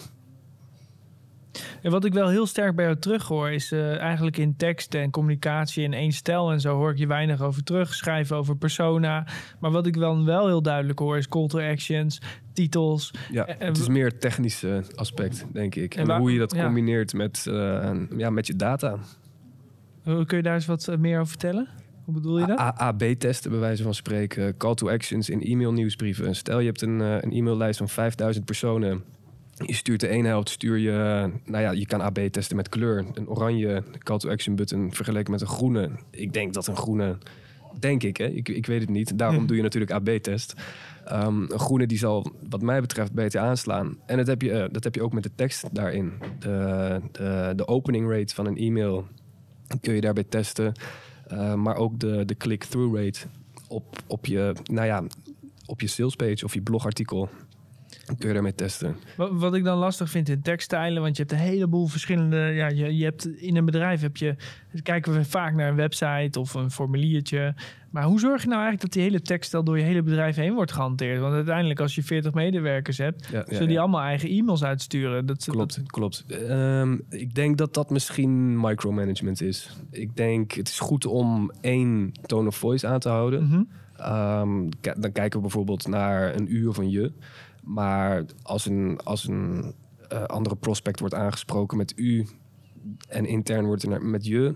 En 1.82 1.92
wat 1.92 2.06
ik 2.06 2.14
wel 2.14 2.28
heel 2.30 2.46
sterk 2.46 2.76
bij 2.76 2.86
jou 2.86 2.98
terug 2.98 3.28
hoor... 3.28 3.52
is 3.52 3.72
eh, 3.72 3.98
eigenlijk 4.00 4.38
in 4.38 4.56
tekst 4.56 4.94
en 4.94 5.10
communicatie 5.12 5.84
in 5.84 5.94
één 5.94 6.12
stijl 6.12 6.52
en 6.52 6.60
zo... 6.60 6.76
hoor 6.76 6.92
ik 6.92 6.98
je 6.98 7.08
weinig 7.08 7.42
over 7.42 7.64
terug. 7.64 7.94
Schrijven 7.94 8.36
over 8.38 8.58
persona. 8.58 9.28
Maar 9.60 9.72
wat 9.72 9.86
ik 9.88 10.00
dan 10.00 10.26
wel 10.26 10.48
heel 10.48 10.62
duidelijk 10.62 11.00
hoor... 11.00 11.18
is 11.18 11.28
call 11.28 11.48
to 11.48 11.60
actions, 11.60 12.22
titels. 12.54 13.14
Ja, 13.32 13.46
En- 13.46 13.60
en 13.60 13.68
het 13.68 13.78
is 13.78 13.88
meer 13.88 14.06
het 14.06 14.22
technische 14.22 14.84
aspect, 14.96 15.46
denk 15.54 15.76
ik. 15.76 15.94
En 15.96 16.02
En, 16.02 16.08
waar- 16.08 16.20
hoe 16.20 16.34
je 16.34 16.40
dat 16.40 16.56
ja. 16.56 16.64
combineert 16.64 17.14
met, 17.14 17.46
eh, 17.48 17.92
ja, 18.18 18.30
met 18.30 18.48
je 18.48 18.56
data. 18.56 18.98
Kun 20.04 20.38
je 20.38 20.42
daar 20.44 20.54
eens 20.56 20.66
wat 20.66 20.88
eh, 20.88 20.98
meer 20.98 21.16
over 21.20 21.30
vertellen? 21.30 21.68
Hoe 22.06 22.14
bedoel 22.14 22.40
je 22.40 22.46
dat? 22.46 22.58
AB-testen, 22.58 23.52
bij 23.52 23.60
wijze 23.60 23.84
van 23.84 23.94
spreken. 23.94 24.58
Call 24.58 24.74
to 24.74 24.90
actions 24.90 25.30
in 25.30 25.42
e-mail-nieuwsbrieven. 25.42 26.36
Stel, 26.36 26.60
je 26.60 26.66
hebt 26.66 26.82
een, 26.82 27.02
eh, 27.02 27.16
een 27.20 27.32
e-maillijst 27.32 27.78
van 27.78 27.90
5000 27.90 28.46
personen. 28.46 29.04
Je 29.66 29.74
stuurt 29.74 30.00
de 30.00 30.08
ene 30.08 30.28
helft, 30.28 30.50
stuur 30.50 30.78
je... 30.78 31.30
Nou 31.46 31.64
ja, 31.64 31.72
je 31.72 31.86
kan 31.86 32.02
AB 32.02 32.18
testen 32.18 32.56
met 32.56 32.70
kleur. 32.70 33.06
Een 33.14 33.28
oranje 33.30 33.84
call 33.98 34.18
to 34.18 34.30
action 34.30 34.56
button 34.56 34.94
vergeleken 34.94 35.32
met 35.32 35.42
een 35.42 35.48
groene. 35.48 35.90
Ik 36.10 36.34
denk 36.34 36.54
dat 36.54 36.68
een 36.68 36.76
groene... 36.76 37.18
Denk 37.80 38.04
ik, 38.04 38.18
hè? 38.18 38.26
Ik, 38.26 38.50
ik 38.50 38.66
weet 38.66 38.82
het 38.82 38.90
niet. 38.90 39.18
Daarom 39.18 39.40
Hm. 39.42 39.46
doe 39.46 39.56
je 39.56 39.62
natuurlijk 39.62 39.92
AB-test. 39.92 40.54
Ehm, 41.06 41.42
een 41.42 41.60
groene 41.60 41.88
die 41.88 41.98
zal, 41.98 42.32
wat 42.50 42.62
mij 42.62 42.82
betreft, 42.82 43.14
beter 43.14 43.42
aanslaan. 43.42 43.98
En 44.06 44.18
dat 44.18 44.28
heb 44.28 44.42
je, 44.42 44.52
eh, 44.52 44.70
dat 44.72 44.84
heb 44.84 44.96
je 44.96 45.04
ook 45.04 45.14
met 45.14 45.24
de 45.24 45.32
tekst 45.36 45.76
daarin. 45.76 46.14
De, 46.40 47.00
de, 47.12 47.54
de 47.56 47.68
opening 47.68 48.10
rate 48.12 48.36
van 48.36 48.46
een 48.46 48.58
e-mail 48.58 49.08
kun 49.82 49.94
je 49.94 50.02
daarbij 50.02 50.24
testen. 50.24 50.74
Uh, 51.32 51.54
maar 51.54 51.76
ook 51.76 52.00
de, 52.00 52.26
de 52.26 52.38
click-through 52.38 52.96
rate 52.96 53.20
op, 53.68 53.98
op, 54.08 54.26
je, 54.26 54.54
nou 54.72 54.88
ja, 54.88 55.04
op 55.66 55.82
je 55.82 55.88
salespage 55.88 56.46
of 56.46 56.54
je 56.54 56.62
blogartikel 56.62 57.30
kun 58.06 58.28
je 58.28 58.34
daarmee 58.34 58.56
testen. 58.56 58.96
Wat, 59.18 59.30
wat 59.34 59.56
ik 59.56 59.64
dan 59.64 59.78
lastig 59.78 60.10
vind 60.10 60.30
in 60.30 60.42
tekststijlen, 60.42 61.02
want 61.02 61.18
je 61.18 61.24
hebt 61.24 61.34
een 61.34 61.48
heleboel 61.48 61.88
verschillende. 61.88 62.38
Ja, 62.38 62.68
je, 62.68 62.98
je 62.98 63.04
hebt 63.04 63.28
in 63.28 63.56
een 63.56 63.66
bedrijf 63.66 64.02
heb 64.02 64.18
je. 64.18 64.36
Kijken 64.84 65.14
we 65.14 65.26
vaak 65.26 65.54
naar 65.54 65.70
een 65.70 65.76
website 65.76 66.40
of 66.40 66.54
een 66.54 66.72
formuliertje. 66.72 67.54
Maar 67.90 68.04
hoe 68.04 68.20
zorg 68.20 68.42
je 68.42 68.48
nou 68.48 68.62
eigenlijk 68.62 68.82
dat 68.82 68.92
die 68.92 69.12
hele 69.12 69.22
tekststijl 69.22 69.64
door 69.64 69.78
je 69.78 69.84
hele 69.84 70.02
bedrijf 70.02 70.36
heen 70.36 70.54
wordt 70.54 70.72
gehanteerd? 70.72 71.20
Want 71.20 71.34
uiteindelijk, 71.34 71.80
als 71.80 71.96
je 71.96 72.04
40 72.04 72.34
medewerkers 72.34 72.98
hebt, 72.98 73.28
Ja, 73.32 73.38
ja, 73.38 73.44
zullen 73.48 73.68
die 73.68 73.76
ja. 73.76 73.82
allemaal 73.82 74.02
eigen 74.02 74.30
e-mails 74.30 74.64
uitsturen. 74.64 75.26
Dat, 75.26 75.46
Klopt, 75.50 75.82
klopt. 75.86 76.26
Ehm, 76.28 76.98
ik 77.10 77.36
denk 77.36 77.58
dat 77.58 77.74
dat 77.74 77.90
misschien 77.90 78.60
micromanagement 78.60 79.42
is. 79.42 79.78
Ik 79.92 80.16
denk 80.16 80.52
het 80.52 80.68
is 80.68 80.80
goed 80.80 81.06
om 81.06 81.52
één 81.62 82.12
tone 82.26 82.48
of 82.48 82.56
voice 82.56 82.88
aan 82.88 83.00
te 83.00 83.10
houden. 83.10 83.44
Mhm. 83.44 83.64
Ehm, 83.98 84.70
dan 84.98 85.12
kijken 85.12 85.32
we 85.32 85.42
bijvoorbeeld 85.42 85.88
naar 85.88 86.36
een 86.36 86.48
u 86.50 86.66
of 86.68 86.78
een 86.78 86.90
je. 86.90 87.12
Maar 87.62 88.26
als 88.44 88.66
een, 88.66 89.00
als 89.04 89.28
een 89.28 89.74
eh, 90.10 90.24
andere 90.24 90.56
prospect 90.56 91.00
wordt 91.00 91.16
aangesproken 91.16 91.78
met 91.78 91.94
u 91.96 92.28
en 93.08 93.26
intern 93.26 93.66
wordt 93.66 93.84
er 93.84 94.02
met 94.02 94.26
je 94.26 94.54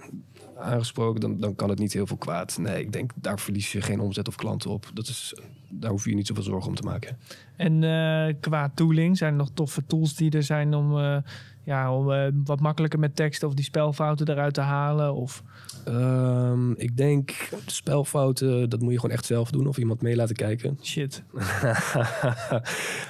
aangesproken, 0.58 1.22
dan, 1.22 1.40
dan 1.40 1.56
kan 1.56 1.70
het 1.70 1.80
niet 1.80 1.94
heel 1.94 2.08
veel 2.08 2.18
kwaad. 2.18 2.58
Nee, 2.58 2.80
ik 2.80 2.92
denk 2.92 3.12
daar 3.16 3.40
verlies 3.40 3.72
je 3.72 3.82
geen 3.82 4.00
omzet 4.00 4.28
of 4.28 4.36
klanten 4.36 4.70
op. 4.70 4.92
Dat 4.94 5.08
is, 5.08 5.36
daar 5.70 5.92
hoef 5.92 6.04
je 6.04 6.10
je 6.10 6.16
niet 6.16 6.28
zoveel 6.28 6.44
zorgen 6.44 6.70
om 6.70 6.76
te 6.76 6.84
maken. 6.84 7.18
En 7.56 7.84
eh, 7.84 8.36
qua 8.40 8.72
tooling 8.76 9.18
zijn 9.18 9.32
er 9.32 9.38
nog 9.38 9.50
toffe 9.54 9.86
tools 9.86 10.16
die 10.16 10.32
er 10.32 10.44
zijn 10.44 10.74
om, 10.74 10.98
eh, 10.98 11.18
ja, 11.66 11.96
om 11.96 12.12
eh, 12.12 12.28
wat 12.44 12.60
makkelijker 12.60 13.00
met 13.00 13.16
teksten 13.16 13.48
of 13.48 13.54
die 13.54 13.66
spelfouten 13.66 14.30
eruit 14.30 14.54
te 14.54 14.62
halen? 14.62 15.14
Of 15.14 15.44
Ehm, 15.86 16.72
ik 16.72 16.98
denk 16.98 17.50
spelfouten, 17.66 18.70
dat 18.70 18.82
moet 18.82 18.92
je 18.92 19.00
gewoon 19.00 19.16
echt 19.16 19.26
zelf 19.26 19.52
doen 19.52 19.68
of 19.68 19.78
iemand 19.78 20.02
mee 20.02 20.16
laten 20.16 20.36
kijken. 20.36 20.78
shit. 20.84 21.24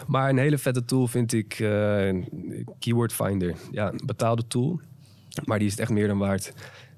maar 0.08 0.30
een 0.30 0.38
hele 0.38 0.58
vette 0.58 0.86
tool 0.86 1.08
vind 1.08 1.34
ik 1.34 1.54
eh, 1.60 2.14
Keyword 2.80 3.14
Finder. 3.14 3.56
Ja, 3.72 3.92
een 3.92 4.02
betaalde 4.06 4.48
tool, 4.48 4.80
maar 5.46 5.58
die 5.58 5.68
is 5.68 5.74
het 5.74 5.82
echt 5.82 5.92
meer 5.92 6.08
dan 6.08 6.18
waard. 6.18 6.54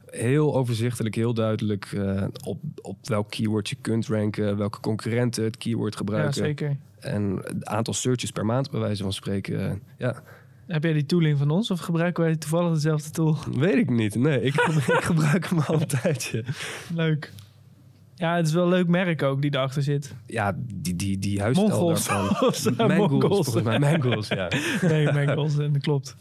Heel 0.05 0.55
overzichtelijk, 0.55 1.15
heel 1.15 1.33
duidelijk 1.33 1.85
eh, 1.85 2.23
op, 2.43 2.59
op 2.81 2.97
welk 3.07 3.29
keyword 3.31 3.69
je 3.69 3.75
kunt 3.81 4.07
ranken, 4.07 4.57
welke 4.57 4.79
concurrenten 4.79 5.43
het 5.43 5.57
keyword 5.57 5.93
Ja, 5.93 5.97
gebruiken. 5.99 6.33
zeker. 6.33 6.77
en 6.99 7.39
het 7.43 7.65
aantal 7.65 7.93
searches 7.93 8.31
per 8.31 8.45
maand, 8.45 8.71
bij 8.71 8.79
wijze 8.79 9.03
van 9.03 9.13
spreken. 9.13 9.81
ja, 9.97 10.23
Heb 10.67 10.83
jij 10.83 10.93
die 10.93 11.05
tooling 11.05 11.37
van 11.37 11.49
ons 11.49 11.71
of 11.71 11.79
gebruiken 11.79 12.23
wij 12.23 12.35
toevallig 12.35 12.73
dezelfde 12.73 13.09
tool? 13.09 13.37
weet 13.51 13.75
ik 13.75 13.89
niet. 13.89 14.15
Nee, 14.15 14.41
ik, 14.41 14.53
ik 14.97 15.03
gebruik 15.03 15.47
hem 15.49 15.59
al 15.59 15.81
een 15.81 15.87
tijdje. 15.87 16.43
Leuk. 16.93 17.33
Ja, 18.15 18.35
het 18.35 18.47
is 18.47 18.53
wel 18.53 18.63
een 18.63 18.69
leuk 18.69 18.87
merk 18.87 19.23
ook 19.23 19.41
die 19.41 19.55
erachter 19.55 19.83
zit. 19.83 20.15
Ja, 20.25 20.55
die, 20.73 20.95
die, 20.95 21.19
die 21.19 21.41
huisstijl 21.41 21.69
Mongols. 21.69 22.05
daarvan. 22.05 22.87
Mangles, 22.87 23.09
Mongols. 23.09 23.45
volgens 23.45 23.63
mij. 23.63 23.79
Mangles, 23.79 24.27
ja. 24.27 24.49
Nee, 24.89 25.11
Mengels, 25.11 25.57
en 25.57 25.73
dat 25.73 25.81
klopt. 25.81 26.15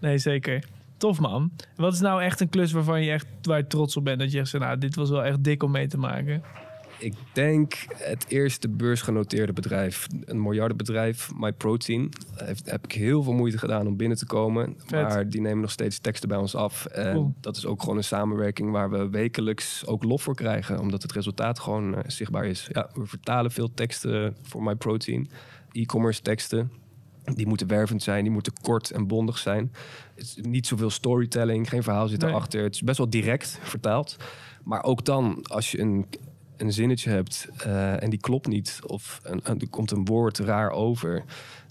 Nee, 0.00 0.18
zeker. 0.18 0.64
Tof 0.96 1.20
man. 1.20 1.52
Wat 1.76 1.92
is 1.92 2.00
nou 2.00 2.22
echt 2.22 2.40
een 2.40 2.48
klus 2.48 2.72
waarvan 2.72 3.02
je 3.04 3.10
echt 3.10 3.26
waar 3.42 3.58
je 3.58 3.66
trots 3.66 3.96
op 3.96 4.04
bent? 4.04 4.18
Dat 4.18 4.32
je 4.32 4.44
zegt, 4.44 4.64
nou, 4.64 4.78
dit 4.78 4.94
was 4.94 5.10
wel 5.10 5.24
echt 5.24 5.44
dik 5.44 5.62
om 5.62 5.70
mee 5.70 5.86
te 5.86 5.98
maken. 5.98 6.42
Ik 7.02 7.14
denk 7.32 7.74
het 7.94 8.24
eerste 8.28 8.68
beursgenoteerde 8.68 9.52
bedrijf, 9.52 10.06
een 10.24 10.42
miljardenbedrijf, 10.42 11.30
MyProtein. 11.34 12.08
Heeft, 12.34 12.70
heb 12.70 12.84
ik 12.84 12.92
heel 12.92 13.22
veel 13.22 13.32
moeite 13.32 13.58
gedaan 13.58 13.86
om 13.86 13.96
binnen 13.96 14.18
te 14.18 14.26
komen. 14.26 14.74
Vet. 14.86 15.02
Maar 15.08 15.28
die 15.28 15.40
nemen 15.40 15.60
nog 15.60 15.70
steeds 15.70 15.98
teksten 15.98 16.28
bij 16.28 16.38
ons 16.38 16.54
af. 16.54 16.86
En 16.86 17.14
Cool. 17.14 17.34
dat 17.40 17.56
is 17.56 17.66
ook 17.66 17.80
gewoon 17.80 17.96
een 17.96 18.04
samenwerking 18.04 18.70
waar 18.70 18.90
we 18.90 19.08
wekelijks 19.08 19.86
ook 19.86 20.04
lof 20.04 20.22
voor 20.22 20.34
krijgen. 20.34 20.78
Omdat 20.78 21.02
het 21.02 21.12
resultaat 21.12 21.58
gewoon 21.60 21.94
eh, 21.94 22.00
zichtbaar 22.06 22.44
is. 22.46 22.68
Ja, 22.72 22.90
we 22.94 23.06
vertalen 23.06 23.50
veel 23.50 23.74
teksten 23.74 24.36
voor 24.42 24.62
MyProtein. 24.62 25.30
E-commerce 25.72 26.22
teksten. 26.22 26.70
Die 27.34 27.46
moeten 27.46 27.66
wervend 27.66 28.02
zijn, 28.02 28.22
die 28.22 28.32
moeten 28.32 28.52
kort 28.62 28.90
en 28.90 29.06
bondig 29.06 29.38
zijn. 29.38 29.72
Het 30.14 30.24
is 30.24 30.36
niet 30.40 30.66
zoveel 30.66 30.90
storytelling, 30.90 31.68
geen 31.68 31.82
verhaal 31.82 32.08
zit 32.08 32.20
Nee. 32.20 32.30
erachter. 32.30 32.62
Het 32.62 32.74
is 32.74 32.82
best 32.82 32.98
wel 32.98 33.10
direct 33.10 33.58
vertaald. 33.62 34.16
Maar 34.64 34.82
ook 34.84 35.04
dan, 35.04 35.38
als 35.42 35.70
je 35.70 35.80
een, 35.80 36.06
een 36.62 36.72
zinnetje 36.72 37.10
hebt 37.10 37.48
eh, 37.64 38.02
en 38.02 38.10
die 38.10 38.20
klopt 38.20 38.46
niet... 38.46 38.80
of 38.86 39.20
een, 39.22 39.40
een- 39.44 39.60
er 39.60 39.68
komt 39.68 39.90
een 39.90 40.04
woord 40.04 40.38
raar 40.38 40.70
over... 40.70 41.24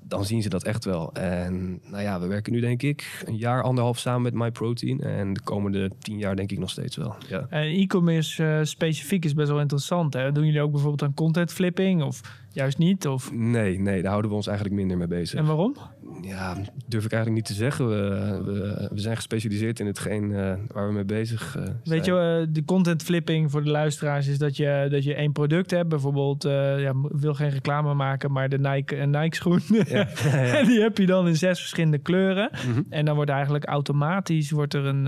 dan 0.04 0.26
zien 0.26 0.42
ze 0.42 0.50
dat 0.50 0.64
echt 0.64 0.86
wel. 0.86 1.14
En 1.14 1.80
nou 1.90 2.04
ja, 2.04 2.20
we 2.20 2.28
werken 2.28 2.54
nu 2.54 2.60
denk 2.60 2.82
ik 2.82 3.24
een 3.26 3.38
jaar, 3.38 3.64
anderhalf 3.64 3.98
samen 4.00 4.22
met 4.22 4.34
MyProtein. 4.34 5.00
En 5.02 5.34
de 5.34 5.42
komende 5.42 5.92
tien 6.00 6.18
jaar 6.18 6.36
denk 6.36 6.52
ik 6.52 6.60
nog 6.60 6.70
steeds 6.70 6.96
wel. 6.96 7.16
Ja. 7.30 7.46
En 7.50 7.62
e-commerce 7.64 8.46
eh, 8.46 8.60
specifiek 8.64 9.26
is 9.26 9.34
best 9.34 9.50
wel 9.50 9.60
interessant. 9.60 10.14
Hè? 10.14 10.32
Doen 10.32 10.46
jullie 10.46 10.62
ook 10.62 10.72
bijvoorbeeld 10.72 11.04
aan 11.04 11.14
content 11.14 11.52
flipping 11.54 12.04
of 12.04 12.22
juist 12.52 12.78
niet? 12.78 13.08
Of, 13.08 13.32
Nee, 13.34 13.80
nee, 13.80 14.02
daar 14.02 14.10
houden 14.10 14.32
we 14.32 14.38
ons 14.38 14.48
eigenlijk 14.48 14.78
minder 14.78 14.98
mee 14.98 15.08
bezig. 15.08 15.40
en 15.40 15.46
waarom? 15.46 15.76
Ja, 16.22 16.56
durf 16.88 17.06
ik 17.06 17.12
eigenlijk 17.12 17.42
niet 17.42 17.58
te 17.58 17.64
zeggen. 17.64 17.90
We, 17.90 18.42
we, 18.44 18.90
we 18.92 19.00
zijn 19.00 19.16
gespecialiseerd 19.16 19.80
in 19.80 19.86
hetgeen 19.86 20.30
uh, 20.30 20.54
waar 20.68 20.88
we 20.88 20.94
mee 20.94 21.06
bezig 21.06 21.56
uh, 21.58 21.64
zijn. 21.64 21.80
Weet 21.84 22.06
je, 22.06 22.12
uh, 22.48 22.54
de 22.54 22.66
content 22.66 23.04
flipping 23.04 23.52
voor 23.52 23.64
de 23.64 23.70
luisteraars 23.70 24.28
is 24.28 24.38
dat 24.38 24.58
je, 24.58 24.88
dat 24.90 25.04
je 25.04 25.16
één 25.16 25.32
product 25.32 25.72
hebt. 25.72 25.90
Bijvoorbeeld, 25.90 26.44
ja, 26.44 26.94
wil 27.12 27.34
geen 27.34 27.50
reclame 27.50 27.94
maken, 27.94 28.32
maar 28.32 28.50
de 28.50 28.60
Nike, 28.60 28.98
een 28.98 29.10
Nike 29.10 29.36
schoen. 29.36 29.62
Ja. 29.88 30.08
en 30.60 30.66
die 30.66 30.82
heb 30.82 30.98
je 30.98 31.06
dan 31.06 31.28
in 31.28 31.36
zes 31.36 31.60
verschillende 31.60 31.98
kleuren. 31.98 32.50
Mm 32.66 32.74
-hmm. 32.74 32.86
En 32.90 33.06
dan 33.06 33.16
wordt 33.16 33.32
eigenlijk 33.32 33.66
automatisch 33.66 34.52
wordt 34.52 34.74
er 34.74 34.86
een, 34.86 35.06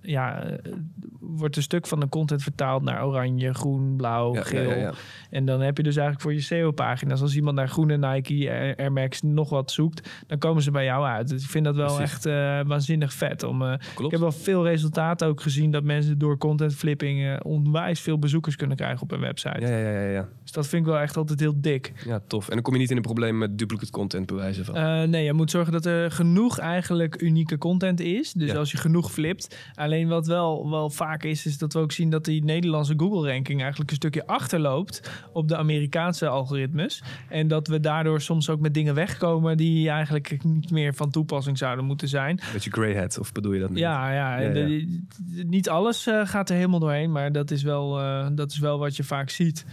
ja, 0.00 0.44
wordt 1.26 1.56
een 1.56 1.62
stuk 1.62 1.86
van 1.86 2.00
de 2.00 2.08
content 2.08 2.42
vertaald 2.42 2.82
naar 2.82 3.06
oranje, 3.06 3.54
groen, 3.54 3.96
blauw, 3.96 4.34
geel. 4.34 4.92
En 5.30 5.44
dan 5.44 5.60
heb 5.60 5.76
je 5.76 5.82
dus 5.82 5.96
eigenlijk 5.96 6.20
voor 6.20 6.34
je 6.34 6.40
SEO-pagina's, 6.40 7.20
als 7.20 7.36
iemand 7.36 7.56
naar 7.56 7.68
groene 7.68 7.96
Nike, 7.96 8.74
Air 8.76 8.92
Max, 8.92 9.22
nog 9.22 9.50
wat 9.50 9.70
zoekt, 9.70 10.10
dan 10.26 10.38
komen 10.38 10.62
ze 10.62 10.70
bij 10.70 10.84
jou 10.84 11.04
uit. 11.04 11.28
Dus 11.28 11.42
ik 11.42 11.50
vind 11.50 11.64
dat 11.64 11.76
wel 11.76 11.96
Precies. 11.96 12.12
echt 12.12 12.26
uh, 12.26 12.60
waanzinnig 12.66 13.12
vet. 13.12 13.42
Om, 13.42 13.62
uh, 13.62 13.72
ik 13.98 14.10
heb 14.10 14.20
wel 14.20 14.32
veel 14.32 14.64
resultaten 14.64 15.26
ook 15.26 15.40
gezien 15.40 15.70
dat 15.70 15.84
mensen 15.84 16.18
door 16.18 16.38
content 16.38 16.74
flipping 16.74 17.20
uh, 17.20 17.36
onwijs 17.42 18.00
veel 18.00 18.18
bezoekers 18.18 18.56
kunnen 18.56 18.76
krijgen 18.76 19.02
op 19.02 19.12
een 19.12 19.20
website. 19.20 19.60
Ja, 19.60 19.68
ja, 19.68 19.90
ja, 19.90 20.08
ja. 20.08 20.28
Dus 20.42 20.52
dat 20.52 20.66
vind 20.66 20.86
ik 20.86 20.92
wel 20.92 21.00
echt 21.00 21.16
altijd 21.16 21.40
heel 21.40 21.54
dik. 21.56 21.92
Ja, 22.06 22.20
tof. 22.26 22.48
En 22.48 22.54
dan 22.54 22.62
kom 22.62 22.72
je 22.72 22.78
niet 22.78 22.90
in 22.90 22.96
een 22.96 23.02
probleem 23.02 23.38
met 23.38 23.58
duplicate 23.58 23.90
content 23.90 24.26
bewijzen 24.26 24.64
van? 24.64 25.10
nee, 25.10 25.24
je 25.24 25.32
moet 25.32 25.50
zorgen 25.50 25.72
dat 25.72 25.86
er 25.86 26.10
genoeg 26.10 26.58
eigenlijk 26.58 27.22
unieke 27.22 27.58
content 27.58 28.00
is. 28.00 28.32
Dus 28.32 28.54
als 28.54 28.70
je 28.70 28.76
genoeg 28.76 29.12
flipt. 29.12 29.56
Alleen 29.74 30.08
wat 30.08 30.26
wel, 30.26 30.70
wel 30.70 30.90
vaak 30.90 31.23
is, 31.24 31.46
is 31.46 31.58
dat 31.58 31.72
we 31.72 31.78
ook 31.78 31.92
zien 31.92 32.10
dat 32.10 32.24
die 32.24 32.44
Nederlandse 32.44 32.94
Google-ranking 32.96 33.60
eigenlijk 33.60 33.90
een 33.90 33.96
stukje 33.96 34.26
achterloopt 34.26 35.10
op 35.32 35.48
de 35.48 35.56
Amerikaanse 35.56 36.28
algoritmes. 36.28 37.02
En 37.28 37.48
dat 37.48 37.68
we 37.68 37.80
daardoor 37.80 38.20
soms 38.20 38.50
ook 38.50 38.60
met 38.60 38.74
dingen 38.74 38.94
wegkomen 38.94 39.56
die 39.56 39.90
eigenlijk 39.90 40.44
niet 40.44 40.70
meer 40.70 40.94
van 40.94 41.10
toepassing 41.10 41.58
zouden 41.58 41.84
moeten 41.84 42.08
zijn. 42.08 42.40
Beetje 42.52 42.70
grey 42.70 42.96
hat, 42.96 43.18
of 43.18 43.32
bedoel 43.32 43.52
je 43.52 43.60
dat 43.60 43.70
niet? 43.70 43.78
Ja, 43.78 44.12
ja, 44.12 44.38
ja, 44.38 44.48
ja. 44.48 44.52
De, 44.52 45.02
niet 45.46 45.68
alles 45.68 46.06
uh, 46.06 46.26
gaat 46.26 46.48
er 46.48 46.56
helemaal 46.56 46.80
doorheen, 46.80 47.12
maar 47.12 47.32
dat 47.32 47.50
is 47.50 47.62
wel, 47.62 48.00
uh, 48.00 48.26
dat 48.32 48.50
is 48.50 48.58
wel 48.58 48.78
wat 48.78 48.96
je 48.96 49.04
vaak 49.04 49.30
ziet. 49.30 49.66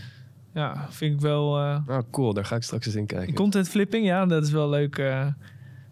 Ja, 0.53 0.87
vind 0.89 1.13
ik 1.13 1.21
wel... 1.21 1.59
Uh, 1.59 1.77
oh, 1.87 1.99
cool, 2.11 2.33
daar 2.33 2.45
ga 2.45 2.55
ik 2.55 2.63
straks 2.63 2.85
eens 2.85 2.95
in 2.95 3.05
kijken. 3.05 3.33
Content 3.33 3.69
flipping, 3.69 4.05
ja, 4.05 4.25
dat 4.25 4.43
is 4.43 4.51
wel 4.51 4.69
leuk. 4.69 4.97
ja, 4.97 5.35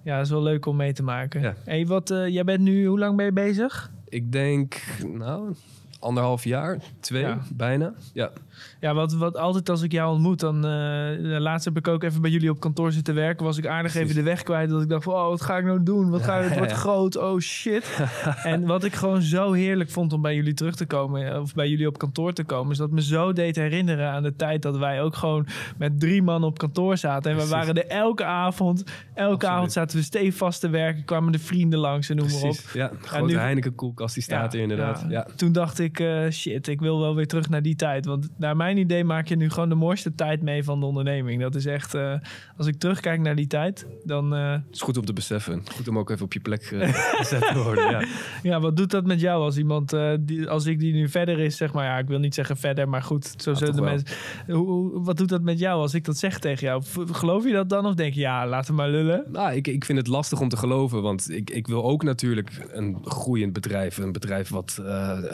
dat 0.04 0.26
is 0.26 0.30
wel 0.30 0.44
leuk 0.44 0.66
om 0.66 0.76
mee 0.76 0.94
te 0.94 1.04
maken. 1.04 1.42
Ja. 1.42 1.54
Hey, 1.66 1.86
wat, 1.86 2.10
jij 2.10 2.44
bent 2.44 2.60
nu, 2.60 2.86
hoe 2.86 3.00
lang 3.00 3.16
ben 3.16 3.26
je 3.26 3.32
bezig? 3.32 3.92
Ik 4.10 4.32
denk, 4.32 4.82
nou, 5.08 5.54
anderhalf 6.00 6.44
jaar, 6.44 6.78
twee, 7.00 7.22
ja. 7.22 7.40
bijna. 7.54 7.94
Ja. 8.14 8.32
Ja, 8.80 8.94
wat, 8.94 9.14
wat 9.14 9.38
altijd 9.38 9.70
als 9.70 9.82
ik 9.82 9.92
jou 9.92 10.14
ontmoet, 10.14 10.40
dan 10.40 10.56
uh, 10.56 11.40
laatst 11.40 11.66
heb 11.66 11.78
ik 11.78 11.88
ook 11.88 12.04
even 12.04 12.22
bij 12.22 12.32
jullie 12.32 12.50
op 12.50 12.60
kantoor 12.60 12.92
zitten 12.92 13.16
werken. 13.16 13.46
Was 13.46 13.58
ik 13.58 13.68
aardig 13.68 13.96
even 13.96 14.16
de 14.16 14.24
weg 14.24 14.44
kwijt. 14.44 14.70
Dat 14.70 14.82
ik 14.82 14.90
dacht 14.90 15.04
van, 15.04 15.14
oh, 15.14 15.28
wat 15.28 15.42
ga 15.42 15.58
ik 15.58 15.66
nou 15.66 15.84
doen? 15.84 16.10
Wat 16.10 16.24
ga 16.24 16.38
ik, 16.38 16.50
het 16.50 16.58
wordt 16.58 16.72
groot, 16.86 17.18
oh 17.18 17.40
shit. 17.40 18.02
en 18.44 18.66
wat 18.66 18.84
ik 18.84 18.94
gewoon 18.94 19.22
zo 19.22 19.52
heerlijk 19.52 19.90
vond 19.90 20.14
om 20.14 20.22
bij 20.22 20.36
jullie 20.36 20.54
terug 20.54 20.76
te 20.76 20.86
komen, 20.86 21.42
of 21.42 21.54
bij 21.54 21.70
jullie 21.70 21.88
op 21.88 21.98
kantoor 21.98 22.34
te 22.34 22.44
komen, 22.44 22.72
is 22.72 22.78
dat 22.78 22.92
me 22.92 23.02
zo 23.02 23.34
deed 23.34 23.56
herinneren 23.56 24.10
aan 24.10 24.24
de 24.24 24.36
tijd 24.36 24.62
dat 24.62 24.78
wij 24.78 25.02
ook 25.02 25.16
gewoon 25.16 25.48
met 25.78 26.00
drie 26.00 26.22
man 26.22 26.44
op 26.44 26.58
kantoor 26.58 26.98
zaten. 26.98 27.32
En 27.32 27.38
we 27.38 27.48
waren 27.48 27.76
er 27.76 27.88
elke 27.88 28.24
avond, 28.24 28.84
elke 29.14 29.34
Absoluut. 29.34 29.56
avond 29.56 29.72
zaten 29.72 29.98
we 29.98 30.04
stevast 30.04 30.60
te 30.60 30.70
werken, 30.70 31.06
kwamen 31.06 31.32
de 31.32 31.40
vrienden 31.40 31.80
langs 31.80 32.10
en 32.10 32.16
noem 32.16 32.32
maar 32.32 32.42
op. 32.42 32.58
Ja, 32.74 32.92
grote 33.02 33.34
ja, 33.34 33.40
Heineken 33.40 33.76
koelkast 33.76 34.14
die 34.14 34.24
staat 34.24 34.52
ja, 34.52 34.58
er 34.58 34.64
inderdaad. 34.64 35.06
Ja. 35.10 35.28
Toen 35.36 35.52
dacht 35.52 35.80
ik, 35.80 35.89
uh, 35.98 36.30
shit, 36.30 36.68
ik 36.68 36.80
wil 36.80 37.00
wel 37.00 37.16
weer 37.16 37.28
terug 37.28 37.50
naar 37.50 37.62
die 37.62 37.76
tijd. 37.76 38.06
Want 38.06 38.30
naar 38.38 38.56
mijn 38.56 38.78
idee 38.78 39.04
maak 39.04 39.28
je 39.28 39.36
nu 39.36 39.50
gewoon 39.50 39.70
de 39.70 39.76
mooiste 39.76 40.16
tijd 40.16 40.42
mee 40.42 40.64
van 40.64 40.80
de 40.80 40.86
onderneming. 40.86 41.42
Dat 41.42 41.56
is 41.56 41.66
echt, 41.66 41.96
uh, 41.96 42.14
als 42.58 42.68
ik 42.68 42.80
terugkijk 42.80 43.22
naar 43.22 43.36
die 43.36 43.48
tijd, 43.48 43.88
dan... 44.04 44.34
Uh, 44.34 44.52
het 44.52 44.62
is 44.72 44.82
goed 44.82 44.98
om 44.98 45.06
te 45.06 45.14
beseffen. 45.14 45.64
Goed 45.76 45.88
om 45.88 45.98
ook 45.98 46.10
even 46.10 46.26
op 46.26 46.34
je 46.34 46.40
plek 46.40 46.64
gezet 47.20 47.48
te 47.48 47.64
worden. 47.64 47.90
Ja. 47.90 48.06
ja, 48.44 48.60
wat 48.60 48.78
doet 48.78 48.92
dat 48.92 49.06
met 49.06 49.20
jou 49.20 49.44
als 49.44 49.58
iemand, 49.58 49.96
die, 50.20 50.50
als 50.50 50.66
ik 50.66 50.80
die 50.80 50.94
nu 50.94 51.10
verder 51.10 51.40
is, 51.40 51.58
zeg 51.58 51.74
maar, 51.74 51.86
ja, 51.86 51.98
ik 51.98 52.08
wil 52.08 52.20
niet 52.20 52.36
zeggen 52.36 52.58
verder, 52.58 52.90
maar 52.90 53.02
goed, 53.02 53.34
zo 53.38 53.52
ja, 53.52 53.58
zullen 53.58 53.76
de 53.76 53.82
mensen... 53.82 54.08
Hoe, 54.48 55.04
wat 55.04 55.18
doet 55.18 55.30
dat 55.30 55.42
met 55.42 55.60
jou 55.60 55.82
als 55.82 55.94
ik 55.94 56.06
dat 56.06 56.18
zeg 56.18 56.40
tegen 56.40 56.68
jou? 56.68 56.84
Geloof 57.12 57.46
je 57.46 57.52
dat 57.52 57.70
dan 57.70 57.86
of 57.86 57.96
denk 57.96 58.14
je, 58.14 58.20
ja, 58.20 58.48
laten 58.48 58.72
we 58.72 58.78
maar 58.78 58.90
lullen? 58.90 59.26
Nou, 59.32 59.54
ik, 59.54 59.68
ik 59.68 59.86
vind 59.86 59.98
het 59.98 60.08
lastig 60.08 60.42
om 60.42 60.50
te 60.50 60.58
geloven, 60.58 61.02
want 61.02 61.32
ik, 61.32 61.50
ik 61.50 61.68
wil 61.68 61.84
ook 61.84 62.04
natuurlijk 62.04 62.68
een 62.72 62.98
groeiend 63.04 63.54
bedrijf. 63.54 63.98
Een 63.98 64.12
bedrijf 64.12 64.50
wat, 64.50 64.82